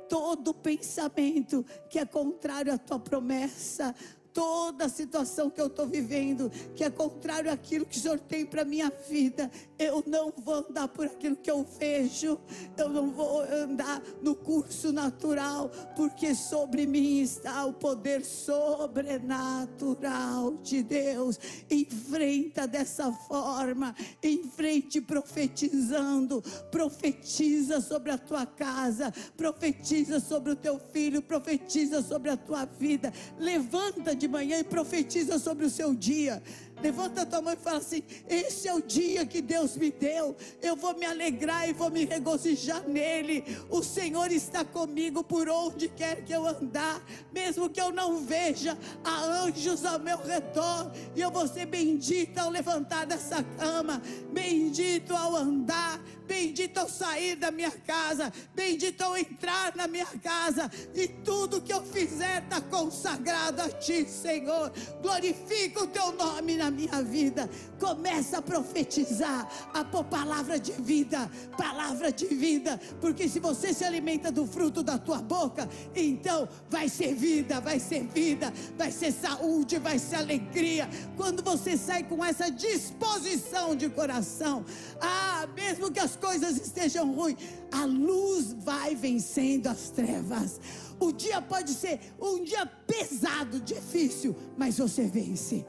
todo 0.09 0.55
pensamento 0.55 1.65
que 1.91 1.99
é 1.99 2.05
contrário 2.05 2.73
à 2.73 2.79
tua 2.79 2.99
promessa, 2.99 3.95
toda 4.37 4.87
situação 4.87 5.49
que 5.49 5.59
eu 5.59 5.69
estou 5.69 5.87
vivendo, 5.87 6.53
que 6.75 6.85
é 6.85 6.91
contrário 6.91 7.51
àquilo 7.51 7.87
que 7.87 7.97
o 7.97 8.01
Senhor 8.01 8.19
tem 8.19 8.45
para 8.45 8.67
minha 8.67 8.93
vida, 9.09 9.51
eu 9.79 10.05
não 10.07 10.31
vou 10.37 10.57
andar 10.57 10.89
por 10.89 11.07
aquilo 11.07 11.37
que 11.37 11.51
eu 11.51 11.67
vejo, 11.79 12.39
eu 12.77 12.91
não 12.91 13.11
vou 13.11 13.41
andar 13.41 14.03
no 14.21 14.35
curso 14.35 14.93
natural, 14.93 15.71
porque 15.97 16.35
sobre 16.35 16.85
mim 16.85 17.21
está 17.21 17.65
o 17.65 17.73
poder 17.73 18.27
sobrenatural 18.27 20.59
de 20.63 20.83
Deus. 20.83 21.41
Enfrenta 21.71 22.67
dessa 22.67 23.11
forma, 23.11 23.97
enfrente 24.23 25.01
profetizando, 25.01 26.45
profetiza 26.71 27.81
sobre 27.81 28.11
a 28.11 28.19
tua 28.19 28.45
casa, 28.45 29.11
profetiza 29.35 30.21
sobre 30.21 30.53
o 30.53 30.57
teu 30.57 30.79
filho, 30.79 31.23
profetiza 31.23 32.03
sobre 32.03 32.29
a 32.29 32.37
tua 32.37 32.67
vida. 32.67 33.11
Levanta 33.39 34.15
de 34.15 34.26
manhã 34.29 34.59
e 34.59 34.65
profetiza 34.65 35.39
sobre 35.39 35.65
o 35.65 35.71
seu 35.71 35.95
dia. 35.95 36.43
Levanta 36.83 37.23
a 37.23 37.27
tua 37.27 37.41
mão 37.41 37.53
e 37.55 37.57
fala 37.57 37.79
assim: 37.79 38.03
Esse 38.29 38.69
é 38.69 38.75
o 38.75 38.83
dia 38.83 39.25
que 39.25 39.41
Deus 39.41 39.77
me 39.77 39.91
deu. 39.91 40.37
Eu 40.61 40.77
vou 40.77 40.95
me 40.97 41.07
alegrar 41.07 41.69
e 41.69 41.73
vou 41.73 41.91
me 41.91 42.05
regozijar 42.05 42.87
nele. 42.87 43.43
O 43.71 43.83
Senhor 43.83 44.31
está 44.31 44.65
comigo 44.65 45.25
por 45.25 45.49
onde 45.49 45.89
quer 45.89 46.23
que 46.23 46.33
eu 46.33 46.47
andar, 46.47 47.03
mesmo 47.33 47.71
que 47.71 47.81
eu 47.81 47.91
não 47.93 48.19
veja, 48.19 48.77
há 49.03 49.25
anjos 49.25 49.85
ao 49.87 49.99
meu 49.99 50.19
redor. 50.19 50.93
E 51.15 51.21
eu 51.21 51.31
vou 51.31 51.49
ser 51.49 51.67
bendita 51.67 52.43
ao 52.43 52.51
levantar 52.51 53.07
dessa 53.07 53.43
cama, 53.43 54.03
bendito 54.33 55.15
ao 55.15 55.35
andar, 55.35 55.99
bendito 56.27 56.79
ao 56.79 56.89
sair 56.89 57.37
da 57.37 57.51
minha 57.51 57.71
casa, 57.71 58.33
bendito 58.55 59.03
ao 59.03 59.17
entrar 59.17 59.75
na 59.77 59.87
minha 59.87 60.07
casa, 60.23 60.71
e 60.95 61.09
tudo 61.09 61.61
que 61.61 61.73
eu 61.73 61.83
fizer 61.83 62.43
está 62.43 62.61
consagrado 62.61 63.63
a 63.63 63.69
Ti, 63.69 64.07
Senhor. 64.09 64.73
Glorifica 65.03 65.85
o 65.85 65.87
Teu 65.87 66.13
nome 66.13 66.57
na 66.57 66.71
minha 66.71 67.03
vida. 67.03 67.49
Começa 67.79 68.39
a 68.39 68.43
profetizar, 68.43 69.49
a 69.73 69.85
palavra 70.05 70.59
de 70.59 70.73
vida, 70.73 71.31
palavra 71.57 72.13
de 72.13 72.27
vida, 72.27 72.81
porque 73.01 73.29
se 73.29 73.39
você 73.39 73.73
se 73.73 73.85
alimenta 73.85 74.31
do 74.31 74.47
fruto 74.47 74.83
da 74.83 74.99
tua 74.99 75.19
boca, 75.19 75.69
então 75.95 76.49
vai 76.69 76.89
ser 76.89 77.15
vida, 77.15 77.61
vai 77.61 77.79
ser 77.79 78.05
vida, 78.05 78.53
vai 78.77 78.91
ser 78.91 79.13
saúde, 79.13 79.79
vai 79.79 79.99
ser 79.99 80.17
alegria. 80.17 80.89
Quando 81.17 81.43
você 81.43 81.77
sai 81.77 82.03
com 82.03 82.25
essa 82.25 82.51
disposição 82.51 83.75
de 83.77 83.89
coração, 83.89 84.65
ah, 85.01 85.47
mesmo 85.55 85.91
que 85.91 86.01
as 86.01 86.16
coisas 86.17 86.57
estejam 86.57 87.13
ruins, 87.13 87.39
a 87.71 87.85
luz 87.85 88.53
vai 88.53 88.95
vencendo 88.95 89.69
as 89.69 89.91
trevas. 89.91 90.61
O 90.99 91.13
dia 91.13 91.41
pode 91.41 91.73
ser 91.73 92.01
um 92.21 92.43
dia 92.43 92.67
pesado, 92.67 93.61
difícil, 93.61 94.35
mas 94.57 94.79
você 94.79 95.07
vence. 95.07 95.65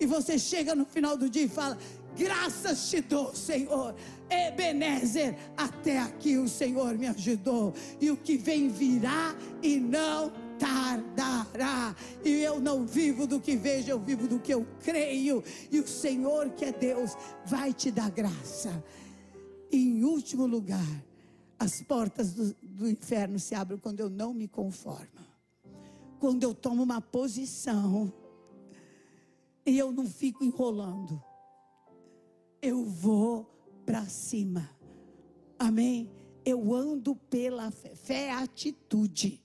E 0.00 0.06
você 0.06 0.38
chega 0.38 0.74
no 0.74 0.86
final 0.86 1.16
do 1.16 1.28
dia 1.28 1.44
e 1.44 1.48
fala: 1.48 1.76
Graças 2.16 2.88
te 2.88 3.00
dou, 3.00 3.34
Senhor. 3.34 3.94
Ebenezer, 4.28 5.36
até 5.56 5.98
aqui 5.98 6.36
o 6.36 6.48
Senhor 6.48 6.96
me 6.96 7.06
ajudou. 7.08 7.74
E 8.00 8.10
o 8.10 8.16
que 8.16 8.36
vem 8.36 8.68
virá 8.68 9.34
e 9.62 9.78
não 9.78 10.32
tardará. 10.58 11.94
E 12.24 12.30
eu 12.42 12.60
não 12.60 12.86
vivo 12.86 13.26
do 13.26 13.40
que 13.40 13.56
vejo, 13.56 13.90
eu 13.90 13.98
vivo 13.98 14.26
do 14.26 14.38
que 14.38 14.52
eu 14.52 14.66
creio. 14.82 15.42
E 15.70 15.80
o 15.80 15.86
Senhor, 15.86 16.50
que 16.50 16.66
é 16.66 16.72
Deus, 16.72 17.16
vai 17.46 17.72
te 17.72 17.90
dar 17.90 18.10
graça. 18.10 18.82
Em 19.70 20.02
último 20.04 20.46
lugar, 20.46 21.04
as 21.58 21.82
portas 21.82 22.32
do, 22.32 22.54
do 22.62 22.88
inferno 22.88 23.38
se 23.38 23.54
abrem 23.54 23.78
quando 23.78 24.00
eu 24.00 24.08
não 24.08 24.32
me 24.34 24.48
conformo. 24.48 25.20
Quando 26.18 26.42
eu 26.42 26.54
tomo 26.54 26.82
uma 26.82 27.00
posição 27.00 28.12
e 29.64 29.78
eu 29.78 29.92
não 29.92 30.06
fico 30.06 30.42
enrolando. 30.42 31.22
Eu 32.60 32.84
vou 32.84 33.44
para 33.86 34.04
cima. 34.06 34.70
Amém? 35.58 36.10
Eu 36.44 36.74
ando 36.74 37.14
pela 37.14 37.70
fé. 37.70 37.94
Fé 37.94 38.26
é 38.26 38.32
atitude. 38.32 39.44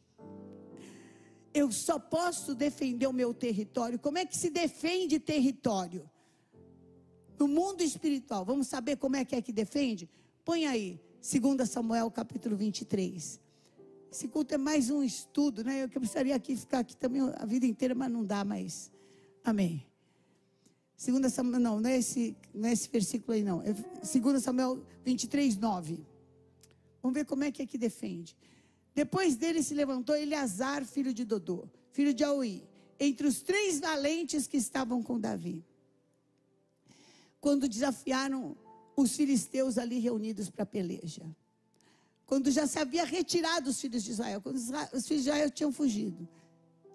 Eu 1.54 1.72
só 1.72 2.00
posso 2.00 2.54
defender 2.56 3.08
o 3.08 3.14
meu 3.14 3.34
território. 3.34 4.00
Como 4.00 4.18
é 4.18 4.26
que 4.26 4.38
se 4.38 4.50
defende 4.50 5.20
território? 5.20 6.10
No 7.38 7.48
mundo 7.48 7.82
espiritual. 7.82 8.46
Vamos 8.46 8.68
saber 8.68 8.98
como 8.98 9.16
é 9.16 9.26
que 9.26 9.36
é 9.36 9.42
que 9.42 9.52
defende? 9.52 10.10
Põe 10.44 10.66
aí, 10.66 11.00
2 11.22 11.70
Samuel 11.70 12.10
capítulo 12.12 12.56
23. 12.56 13.40
Esse 14.12 14.28
culto 14.28 14.54
é 14.54 14.58
mais 14.58 14.90
um 14.90 15.04
estudo, 15.04 15.64
né? 15.64 15.84
Eu 15.84 15.90
precisaria 15.90 16.36
aqui 16.36 16.56
ficar 16.56 16.80
aqui 16.80 16.96
também 16.96 17.22
a 17.36 17.46
vida 17.46 17.66
inteira, 17.66 17.94
mas 17.94 18.10
não 18.10 18.24
dá 18.24 18.46
mais. 18.46 18.92
Amém. 19.44 19.86
Segunda 20.96 21.30
Samuel, 21.30 21.60
não, 21.60 21.80
não 21.82 21.90
é, 21.90 21.98
esse, 21.98 22.38
não 22.54 22.70
é 22.70 22.72
esse 22.72 22.88
versículo 22.90 23.34
aí, 23.34 23.44
não. 23.44 23.62
É 23.62 23.74
2 23.74 24.42
Samuel 24.42 24.82
23, 25.04 25.58
9. 25.58 26.06
Vamos 27.02 27.14
ver 27.14 27.26
como 27.26 27.44
é 27.44 27.52
que 27.52 27.62
é 27.62 27.66
que 27.66 27.78
defende. 27.78 28.38
Depois 28.94 29.36
dele 29.36 29.62
se 29.62 29.74
levantou 29.74 30.16
Eleazar, 30.16 30.86
filho 30.86 31.14
de 31.14 31.26
Dodô, 31.26 31.68
filho 31.92 32.14
de 32.14 32.24
Aui, 32.24 32.64
entre 32.98 33.28
os 33.28 33.42
três 33.42 33.80
valentes 33.82 34.48
que 34.48 34.56
estavam 34.56 35.04
com 35.04 35.20
Davi. 35.20 35.66
Quando 37.46 37.70
desafiaram 37.70 38.58
os 38.98 39.16
filisteus 39.16 39.78
ali 39.78 40.00
reunidos 40.00 40.50
para 40.50 40.64
a 40.64 40.66
peleja. 40.66 41.22
Quando 42.26 42.50
já 42.50 42.66
se 42.66 42.80
havia 42.80 43.06
retirado 43.06 43.70
os 43.70 43.80
filhos 43.80 44.04
de 44.04 44.10
Israel, 44.10 44.42
quando 44.42 44.56
os 44.56 45.08
filhos 45.08 45.24
de 45.24 45.30
Israel 45.30 45.52
tinham 45.52 45.72
fugido. 45.72 46.28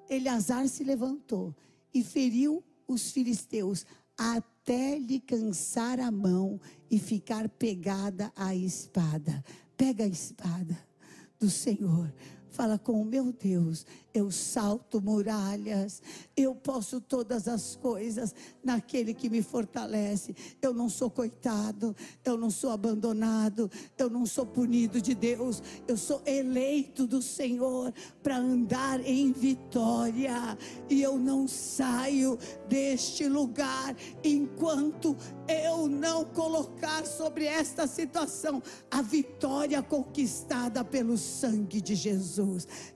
Eleazar 0.08 0.66
se 0.66 0.82
levantou 0.82 1.54
e 1.94 2.02
feriu 2.02 2.64
os 2.88 3.12
filisteus 3.12 3.86
até 4.18 4.98
lhe 4.98 5.20
cansar 5.20 6.00
a 6.00 6.10
mão 6.10 6.60
e 6.90 6.98
ficar 6.98 7.48
pegada 7.48 8.32
à 8.34 8.52
espada. 8.52 9.44
Pega 9.76 10.02
a 10.02 10.08
espada 10.08 10.76
do 11.38 11.48
Senhor. 11.48 12.12
Fala 12.50 12.78
com 12.78 13.00
o 13.00 13.04
meu 13.04 13.32
Deus, 13.32 13.86
eu 14.12 14.28
salto 14.30 15.00
muralhas, 15.00 16.02
eu 16.36 16.52
posso 16.52 17.00
todas 17.00 17.46
as 17.46 17.76
coisas 17.76 18.34
naquele 18.62 19.14
que 19.14 19.30
me 19.30 19.40
fortalece. 19.40 20.34
Eu 20.60 20.74
não 20.74 20.88
sou 20.88 21.08
coitado, 21.08 21.94
eu 22.24 22.36
não 22.36 22.50
sou 22.50 22.70
abandonado, 22.70 23.70
eu 23.96 24.10
não 24.10 24.26
sou 24.26 24.44
punido 24.44 25.00
de 25.00 25.14
Deus, 25.14 25.62
eu 25.86 25.96
sou 25.96 26.20
eleito 26.26 27.06
do 27.06 27.22
Senhor 27.22 27.94
para 28.20 28.36
andar 28.36 29.00
em 29.06 29.30
vitória. 29.30 30.58
E 30.88 31.00
eu 31.00 31.16
não 31.16 31.46
saio 31.46 32.36
deste 32.68 33.28
lugar 33.28 33.94
enquanto 34.24 35.16
eu 35.46 35.88
não 35.88 36.24
colocar 36.24 37.06
sobre 37.06 37.44
esta 37.44 37.86
situação 37.86 38.60
a 38.90 39.02
vitória 39.02 39.80
conquistada 39.82 40.84
pelo 40.84 41.16
sangue 41.16 41.80
de 41.80 41.94
Jesus. 41.94 42.39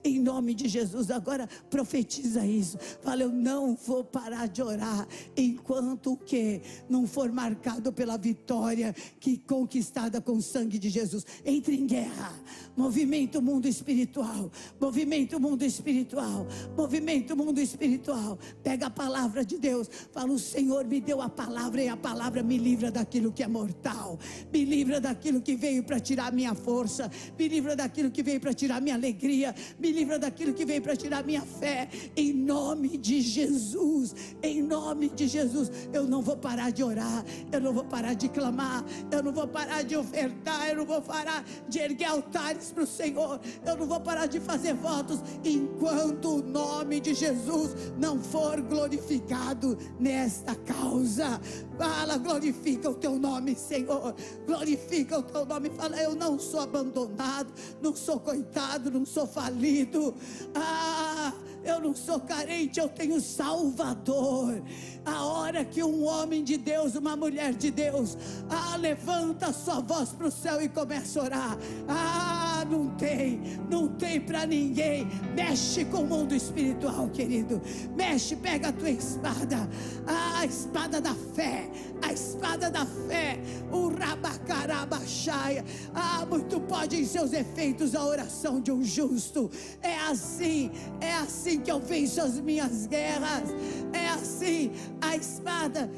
Em 0.03 0.19
nome 0.19 0.53
de 0.53 0.67
Jesus, 0.67 1.11
agora 1.11 1.47
profetiza 1.69 2.45
isso. 2.45 2.77
Fala, 3.01 3.23
eu 3.23 3.31
não 3.31 3.75
vou 3.75 4.03
parar 4.03 4.47
de 4.47 4.61
orar 4.61 5.07
enquanto 5.35 6.17
que 6.17 6.61
não 6.89 7.07
for 7.07 7.31
marcado 7.31 7.91
pela 7.91 8.17
vitória 8.17 8.95
que 9.19 9.37
conquistada 9.37 10.19
com 10.21 10.33
o 10.33 10.41
sangue 10.41 10.79
de 10.79 10.89
Jesus. 10.89 11.25
Entre 11.45 11.75
em 11.75 11.85
guerra. 11.85 12.33
Movimento 12.75 13.41
mundo 13.41 13.67
espiritual. 13.67 14.51
Movimento 14.79 15.39
mundo 15.39 15.63
espiritual. 15.63 16.47
Movimento 16.77 17.35
mundo 17.35 17.59
espiritual. 17.59 18.37
Pega 18.63 18.87
a 18.87 18.89
palavra 18.89 19.45
de 19.45 19.57
Deus. 19.57 19.89
Fala, 20.11 20.31
o 20.31 20.39
Senhor 20.39 20.85
me 20.85 20.99
deu 20.99 21.21
a 21.21 21.29
palavra 21.29 21.83
e 21.83 21.87
a 21.87 21.97
palavra 21.97 22.43
me 22.43 22.57
livra 22.57 22.91
daquilo 22.91 23.31
que 23.31 23.43
é 23.43 23.47
mortal. 23.47 24.19
Me 24.51 24.65
livra 24.65 24.99
daquilo 24.99 25.41
que 25.41 25.55
veio 25.55 25.83
para 25.83 25.99
tirar 25.99 26.31
minha 26.33 26.53
força. 26.53 27.09
Me 27.37 27.47
livra 27.47 27.75
daquilo 27.75 28.11
que 28.11 28.23
veio 28.23 28.39
para 28.39 28.53
tirar 28.53 28.81
minha 28.81 28.95
alegria. 28.95 29.34
Me 29.79 29.91
livra 29.91 30.19
daquilo 30.19 30.53
que 30.53 30.65
veio 30.65 30.81
para 30.81 30.95
tirar 30.95 31.23
minha 31.23 31.41
fé. 31.41 31.89
Em 32.15 32.33
nome 32.33 32.97
de 32.97 33.21
Jesus. 33.21 34.15
Em 34.41 34.61
nome 34.61 35.09
de 35.09 35.27
Jesus. 35.27 35.71
Eu 35.91 36.05
não 36.05 36.21
vou 36.21 36.37
parar 36.37 36.71
de 36.71 36.83
orar. 36.83 37.25
Eu 37.51 37.59
não 37.59 37.73
vou 37.73 37.83
parar 37.83 38.13
de 38.13 38.29
clamar. 38.29 38.83
Eu 39.11 39.23
não 39.23 39.31
vou 39.31 39.47
parar 39.47 39.83
de 39.83 39.95
ofertar. 39.95 40.69
Eu 40.69 40.77
não 40.77 40.85
vou 40.85 41.01
parar 41.01 41.43
de 41.67 41.79
erguer 41.79 42.05
altares 42.05 42.71
para 42.71 42.83
o 42.83 42.87
Senhor. 42.87 43.39
Eu 43.65 43.77
não 43.77 43.85
vou 43.85 43.99
parar 43.99 44.27
de 44.27 44.39
fazer 44.39 44.73
votos 44.73 45.19
enquanto 45.43 46.35
o 46.35 46.41
nome 46.41 46.99
de 46.99 47.13
Jesus 47.13 47.75
não 47.97 48.19
for 48.19 48.61
glorificado 48.61 49.77
nesta 49.99 50.55
causa. 50.55 51.39
Fala, 51.77 52.17
glorifica 52.17 52.89
o 52.89 52.95
teu 52.95 53.17
nome, 53.17 53.55
Senhor. 53.55 54.15
Glorifica 54.45 55.19
o 55.19 55.23
teu 55.23 55.45
nome. 55.45 55.69
Fala, 55.71 55.97
eu 56.01 56.15
não 56.15 56.39
sou 56.39 56.61
abandonado, 56.61 57.53
não 57.81 57.95
sou 57.95 58.19
coitado, 58.19 58.91
não 58.91 59.05
sou 59.05 59.24
falido. 59.27 60.13
Ah, 60.53 61.33
eu 61.63 61.79
não 61.79 61.95
sou 61.95 62.19
carente, 62.19 62.79
eu 62.79 62.87
tenho 62.87 63.19
Salvador. 63.19 64.61
A 65.03 65.25
hora 65.25 65.65
que 65.65 65.83
um 65.83 66.05
homem 66.05 66.43
de 66.43 66.57
Deus, 66.57 66.95
uma 66.95 67.15
mulher 67.15 67.53
de 67.53 67.71
Deus, 67.71 68.17
ah, 68.49 68.75
levanta 68.75 69.51
sua 69.51 69.79
voz 69.79 70.09
para 70.09 70.27
o 70.27 70.31
céu 70.31 70.61
e 70.61 70.69
começa 70.69 71.19
a 71.19 71.23
orar. 71.23 71.57
Ah, 71.87 72.44
não 72.69 72.89
tem, 72.95 73.41
não 73.69 73.87
tem 73.87 74.19
para 74.19 74.45
ninguém. 74.45 75.07
Mexe 75.35 75.85
com 75.85 75.99
o 75.99 76.07
mundo 76.07 76.35
espiritual, 76.35 77.09
querido. 77.09 77.61
Mexe, 77.95 78.35
pega 78.35 78.69
a 78.69 78.71
tua 78.71 78.89
espada, 78.89 79.69
a 80.05 80.45
espada 80.45 80.99
da 81.01 81.13
fé, 81.13 81.69
a 82.01 82.11
espada 82.11 82.69
da 82.69 82.85
fé, 82.85 83.39
o 83.71 83.89
rabacarabaxaia. 83.89 85.63
Ah, 85.93 86.25
muito 86.29 86.59
pode 86.61 86.97
em 86.97 87.05
seus 87.05 87.33
efeitos 87.33 87.95
a 87.95 88.05
oração 88.05 88.59
de 88.59 88.71
um 88.71 88.83
justo. 88.83 89.49
É 89.81 89.97
assim, 89.99 90.71
é 91.01 91.13
assim 91.13 91.59
que 91.59 91.71
eu 91.71 91.79
venço 91.79 92.21
as 92.21 92.39
minhas 92.39 92.87
guerras. 92.87 93.49
É 93.93 94.09
assim 94.09 94.71
a 95.01 95.15
espada 95.15 95.89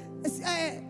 é, 0.45 0.81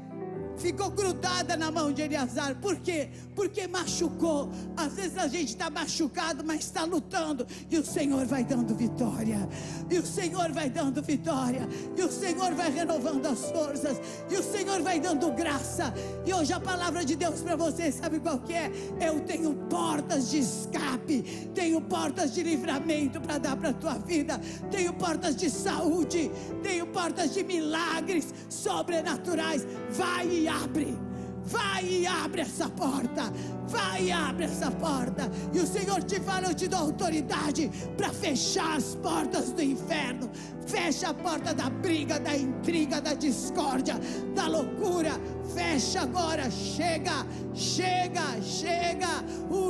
ficou 0.57 0.89
grudada 0.89 1.55
na 1.55 1.71
mão 1.71 1.91
de 1.91 2.01
Eleazar. 2.01 2.55
Por 2.55 2.77
quê? 2.77 3.09
Porque 3.35 3.67
machucou. 3.67 4.49
Às 4.75 4.93
vezes 4.93 5.17
a 5.17 5.27
gente 5.27 5.49
está 5.49 5.69
machucado, 5.69 6.43
mas 6.43 6.61
está 6.61 6.83
lutando. 6.83 7.45
E 7.69 7.77
o 7.77 7.85
Senhor 7.85 8.25
vai 8.25 8.43
dando 8.43 8.75
vitória. 8.75 9.47
E 9.89 9.97
o 9.97 10.05
Senhor 10.05 10.51
vai 10.51 10.69
dando 10.69 11.01
vitória. 11.01 11.67
E 11.95 12.01
o 12.01 12.11
Senhor 12.11 12.53
vai 12.53 12.71
renovando 12.71 13.25
as 13.25 13.51
forças. 13.51 14.01
E 14.29 14.35
o 14.35 14.43
Senhor 14.43 14.81
vai 14.81 14.99
dando 14.99 15.31
graça. 15.31 15.93
E 16.25 16.33
hoje 16.33 16.51
a 16.53 16.59
palavra 16.59 17.05
de 17.05 17.15
Deus 17.15 17.41
para 17.41 17.55
você, 17.55 17.91
sabe 17.91 18.19
qual 18.19 18.39
que 18.39 18.53
é? 18.53 18.71
Eu 18.99 19.21
tenho 19.21 19.53
portas 19.69 20.31
de 20.31 20.39
escape. 20.39 21.21
Tenho 21.53 21.79
portas 21.81 22.33
de 22.33 22.43
livramento 22.43 23.21
para 23.21 23.37
dar 23.37 23.55
para 23.55 23.69
a 23.69 23.73
tua 23.73 23.93
vida. 23.93 24.39
Tenho 24.71 24.93
portas 24.93 25.35
de 25.35 25.49
saúde. 25.49 26.31
Tenho 26.63 26.87
portas 26.87 27.33
de 27.33 27.43
milagres 27.43 28.33
sobrenaturais. 28.49 29.65
Vai 29.91 30.27
e 30.27 30.46
abre. 30.47 31.06
Vai 31.47 31.85
e 31.85 32.07
abre 32.07 32.41
essa 32.41 32.69
porta. 32.69 33.31
Vai 33.67 34.05
e 34.05 34.11
abre 34.11 34.45
essa 34.45 34.69
porta. 34.69 35.31
E 35.53 35.59
o 35.59 35.65
Senhor 35.65 36.03
te 36.03 36.19
fala: 36.19 36.47
Eu 36.47 36.53
te 36.53 36.67
dou 36.67 36.79
autoridade 36.79 37.71
para 37.95 38.09
fechar 38.09 38.75
as 38.75 38.95
portas 38.95 39.51
do 39.51 39.61
inferno. 39.61 40.29
Fecha 40.65 41.09
a 41.09 41.13
porta 41.13 41.53
da 41.53 41.69
briga, 41.69 42.19
da 42.19 42.35
intriga, 42.35 42.99
da 42.99 43.13
discórdia, 43.13 43.95
da 44.35 44.47
loucura. 44.47 45.11
Fecha 45.55 46.01
agora. 46.01 46.51
Chega, 46.51 47.25
chega, 47.53 48.41
chega. 48.41 49.23
O. 49.49 49.67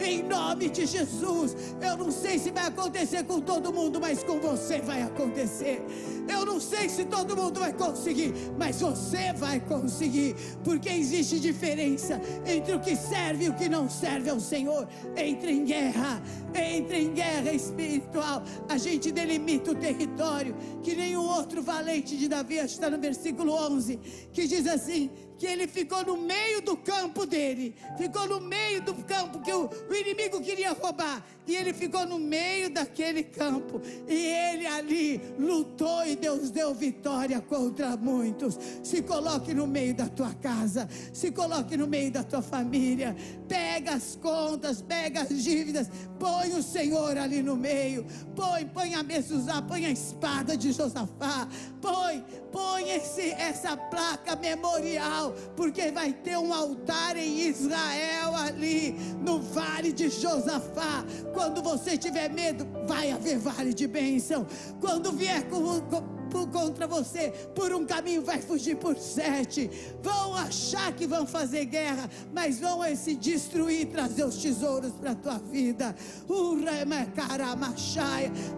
Em 0.00 0.22
nome 0.22 0.70
de 0.70 0.86
Jesus. 0.86 1.54
Eu 1.80 1.96
não 1.96 2.10
sei 2.10 2.38
se 2.38 2.50
vai 2.50 2.66
acontecer 2.66 3.24
com 3.24 3.40
todo 3.40 3.72
mundo, 3.72 4.00
mas 4.00 4.24
com 4.24 4.40
você 4.40 4.80
vai 4.80 5.02
acontecer. 5.02 5.84
Eu 6.28 6.44
não 6.44 6.60
sei 6.60 6.88
se 6.88 7.04
todo 7.04 7.36
mundo 7.36 7.60
vai 7.60 7.72
conseguir, 7.72 8.32
mas 8.58 8.80
você 8.80 9.32
vai 9.32 9.59
conseguir, 9.60 10.34
porque 10.64 10.88
existe 10.88 11.38
diferença 11.38 12.20
entre 12.46 12.74
o 12.74 12.80
que 12.80 12.96
serve 12.96 13.44
e 13.44 13.48
o 13.48 13.54
que 13.54 13.68
não 13.68 13.88
serve 13.88 14.30
ao 14.30 14.40
Senhor. 14.40 14.88
Entre 15.16 15.52
em 15.52 15.64
guerra, 15.64 16.22
entre 16.54 17.04
em 17.04 17.12
guerra 17.12 17.52
espiritual. 17.52 18.42
A 18.68 18.76
gente 18.76 19.12
delimita 19.12 19.72
o 19.72 19.74
território 19.74 20.54
que 20.82 20.94
nenhum 20.94 21.24
outro 21.24 21.62
valente 21.62 22.16
de 22.16 22.28
Davi, 22.28 22.56
está 22.56 22.90
no 22.90 22.98
versículo 22.98 23.52
11, 23.52 23.98
que 24.32 24.46
diz 24.46 24.66
assim: 24.66 25.10
que 25.40 25.46
ele 25.46 25.66
ficou 25.66 26.04
no 26.04 26.18
meio 26.18 26.60
do 26.60 26.76
campo 26.76 27.24
dele, 27.24 27.74
ficou 27.96 28.28
no 28.28 28.42
meio 28.42 28.82
do 28.82 28.92
campo 28.94 29.40
que 29.40 29.50
o, 29.50 29.70
o, 29.88 29.94
inimigo 29.94 30.38
queria 30.42 30.72
roubar, 30.72 31.24
e 31.46 31.56
ele 31.56 31.72
ficou 31.72 32.04
no 32.04 32.18
meio 32.18 32.68
daquele 32.68 33.22
campo, 33.22 33.80
e 34.06 34.26
ele 34.26 34.66
ali 34.66 35.18
lutou 35.38 36.06
e 36.06 36.14
Deus 36.14 36.50
deu 36.50 36.74
vitória 36.74 37.40
contra 37.40 37.96
muitos. 37.96 38.58
Se 38.82 39.00
coloque 39.00 39.54
no 39.54 39.66
meio 39.66 39.94
da 39.94 40.08
tua 40.08 40.34
casa, 40.34 40.86
se 41.10 41.32
coloque 41.32 41.74
no 41.74 41.86
meio 41.86 42.12
da 42.12 42.22
tua 42.22 42.42
família, 42.42 43.16
pega 43.48 43.94
as 43.94 44.16
contas, 44.16 44.82
pega 44.82 45.22
as 45.22 45.42
dívidas, 45.42 45.90
põe 46.18 46.52
o 46.52 46.62
Senhor 46.62 47.16
ali 47.16 47.42
no 47.42 47.56
meio, 47.56 48.04
põe, 48.36 48.66
põe 48.66 48.94
a 48.94 49.02
mesa, 49.02 49.62
põe 49.62 49.86
a 49.86 49.90
espada 49.90 50.54
de 50.54 50.70
Josafá, 50.70 51.48
põe, 51.80 52.22
põe 52.52 52.90
esse, 52.90 53.30
essa 53.30 53.74
placa 53.74 54.36
memorial, 54.36 55.29
porque 55.56 55.90
vai 55.90 56.12
ter 56.12 56.36
um 56.36 56.52
altar 56.52 57.16
em 57.16 57.48
Israel 57.48 58.34
ali, 58.34 58.92
no 59.20 59.40
vale 59.40 59.92
de 59.92 60.08
Josafá. 60.08 61.04
Quando 61.32 61.62
você 61.62 61.96
tiver 61.96 62.30
medo, 62.30 62.66
vai 62.86 63.10
haver 63.10 63.38
vale 63.38 63.72
de 63.74 63.86
bênção. 63.86 64.46
Quando 64.80 65.12
vier 65.12 65.48
com, 65.48 65.80
com 65.82 66.19
contra 66.30 66.86
você, 66.86 67.30
por 67.54 67.72
um 67.72 67.84
caminho 67.84 68.22
vai 68.22 68.40
fugir 68.40 68.76
por 68.76 68.96
sete. 68.96 69.70
Vão 70.02 70.34
achar 70.34 70.92
que 70.92 71.06
vão 71.06 71.26
fazer 71.26 71.64
guerra, 71.66 72.08
mas 72.32 72.58
vão 72.58 72.80
se 72.96 73.14
destruir, 73.14 73.88
trazer 73.88 74.24
os 74.24 74.36
tesouros 74.36 74.92
para 74.92 75.10
a 75.12 75.14
tua 75.14 75.38
vida. 75.38 75.94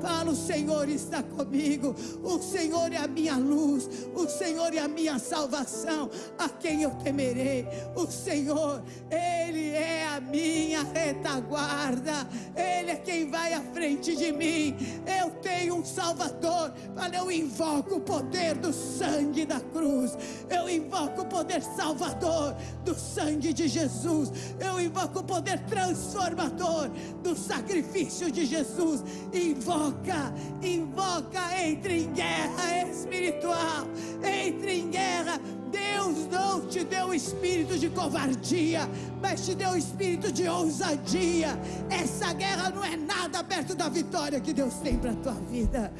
Fala, 0.00 0.30
o 0.30 0.36
Senhor 0.36 0.88
está 0.88 1.22
comigo, 1.22 1.94
o 2.22 2.40
Senhor 2.40 2.92
é 2.92 2.98
a 2.98 3.08
minha 3.08 3.36
luz, 3.36 3.88
o 4.14 4.28
Senhor 4.28 4.72
é 4.74 4.78
a 4.78 4.88
minha 4.88 5.18
salvação, 5.18 6.10
a 6.38 6.48
quem 6.48 6.82
eu 6.82 6.90
temerei. 6.90 7.66
O 7.96 8.06
Senhor, 8.06 8.82
Ele 9.10 9.70
é 9.70 10.06
a 10.08 10.20
minha 10.20 10.82
retaguarda, 10.82 12.28
Ele 12.54 12.90
é 12.92 12.96
quem 12.96 13.30
vai 13.30 13.54
à 13.54 13.60
frente 13.60 14.14
de 14.16 14.32
mim. 14.32 14.76
Eu 15.20 15.30
tenho 15.42 15.76
um 15.76 15.84
Salvador, 15.84 16.72
fala, 16.94 17.16
eu 17.16 17.30
invoco 17.30 17.61
invoco 17.62 17.96
o 17.96 18.00
poder 18.00 18.56
do 18.56 18.72
sangue 18.72 19.46
da 19.46 19.60
cruz. 19.60 20.18
Eu 20.50 20.68
invoco 20.68 21.22
o 21.22 21.26
poder 21.26 21.62
salvador 21.62 22.56
do 22.84 22.94
sangue 22.94 23.52
de 23.52 23.68
Jesus. 23.68 24.32
Eu 24.58 24.80
invoco 24.80 25.20
o 25.20 25.24
poder 25.24 25.60
transformador 25.60 26.90
do 27.22 27.36
sacrifício 27.36 28.32
de 28.32 28.44
Jesus. 28.44 29.04
Invoca, 29.32 30.34
invoca, 30.60 31.62
entre 31.62 32.02
em 32.02 32.12
guerra 32.12 32.88
espiritual, 32.88 33.86
entre 34.22 34.80
em 34.80 34.90
guerra 34.90 35.40
Deus 35.72 36.28
não 36.30 36.66
te 36.66 36.84
deu 36.84 37.14
espírito 37.14 37.78
de 37.78 37.88
covardia, 37.88 38.82
mas 39.22 39.46
te 39.46 39.54
deu 39.54 39.74
espírito 39.74 40.30
de 40.30 40.46
ousadia. 40.46 41.58
Essa 41.88 42.34
guerra 42.34 42.68
não 42.68 42.84
é 42.84 42.94
nada 42.94 43.42
perto 43.42 43.74
da 43.74 43.88
vitória 43.88 44.38
que 44.38 44.52
Deus 44.52 44.74
tem 44.74 44.98
para 44.98 45.12
a 45.12 45.16
tua 45.16 45.32
vida. 45.50 45.90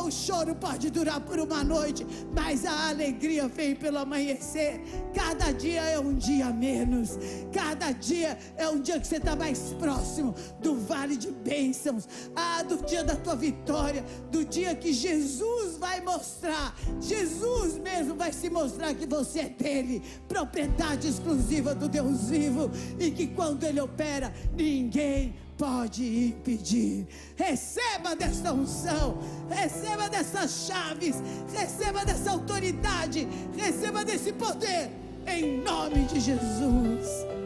Oh, 0.00 0.06
o 0.06 0.10
choro 0.10 0.54
pode 0.54 0.90
durar 0.90 1.20
por 1.20 1.38
uma 1.38 1.62
noite, 1.62 2.06
mas 2.34 2.64
a 2.64 2.88
alegria 2.88 3.46
vem 3.48 3.74
pelo 3.74 3.98
amanhecer. 3.98 4.80
Cada 5.14 5.52
dia 5.52 5.82
é 5.82 5.98
um 5.98 6.14
dia 6.14 6.50
menos, 6.50 7.18
cada 7.52 7.92
dia 7.92 8.38
é 8.56 8.68
um 8.68 8.80
dia 8.80 8.98
que 8.98 9.06
você 9.06 9.16
está 9.16 9.36
mais 9.36 9.74
próximo 9.78 10.34
do 10.60 10.74
vale 10.74 11.16
de 11.16 11.30
bênçãos, 11.30 12.08
ah, 12.34 12.62
do 12.62 12.78
dia 12.84 13.04
da 13.04 13.14
tua 13.14 13.36
vitória, 13.36 14.04
do 14.30 14.44
dia 14.44 14.74
que 14.74 14.92
Jesus 14.92 15.76
vai 15.76 16.00
mostrar, 16.00 16.74
Jesus 17.00 17.78
mesmo 17.78 18.14
vai 18.14 18.32
se 18.32 18.48
mostrar 18.48 18.94
que 18.94 19.06
você 19.06 19.40
é 19.40 19.48
dele, 19.48 20.02
propriedade 20.26 21.08
exclusiva 21.08 21.74
do 21.74 21.88
Deus 21.88 22.30
vivo, 22.30 22.70
e 22.98 23.10
que 23.10 23.26
quando 23.28 23.64
ele 23.64 23.80
opera, 23.80 24.32
ninguém 24.56 25.34
pode 25.60 26.28
impedir. 26.28 27.06
Receba 27.36 28.16
desta 28.16 28.50
unção, 28.50 29.18
receba 29.50 30.08
dessas 30.08 30.66
chaves, 30.66 31.16
receba 31.52 32.02
dessa 32.02 32.30
autoridade, 32.30 33.28
receba 33.54 34.02
desse 34.02 34.32
poder, 34.32 34.90
em 35.26 35.58
nome 35.62 36.06
de 36.06 36.18
Jesus. 36.18 37.39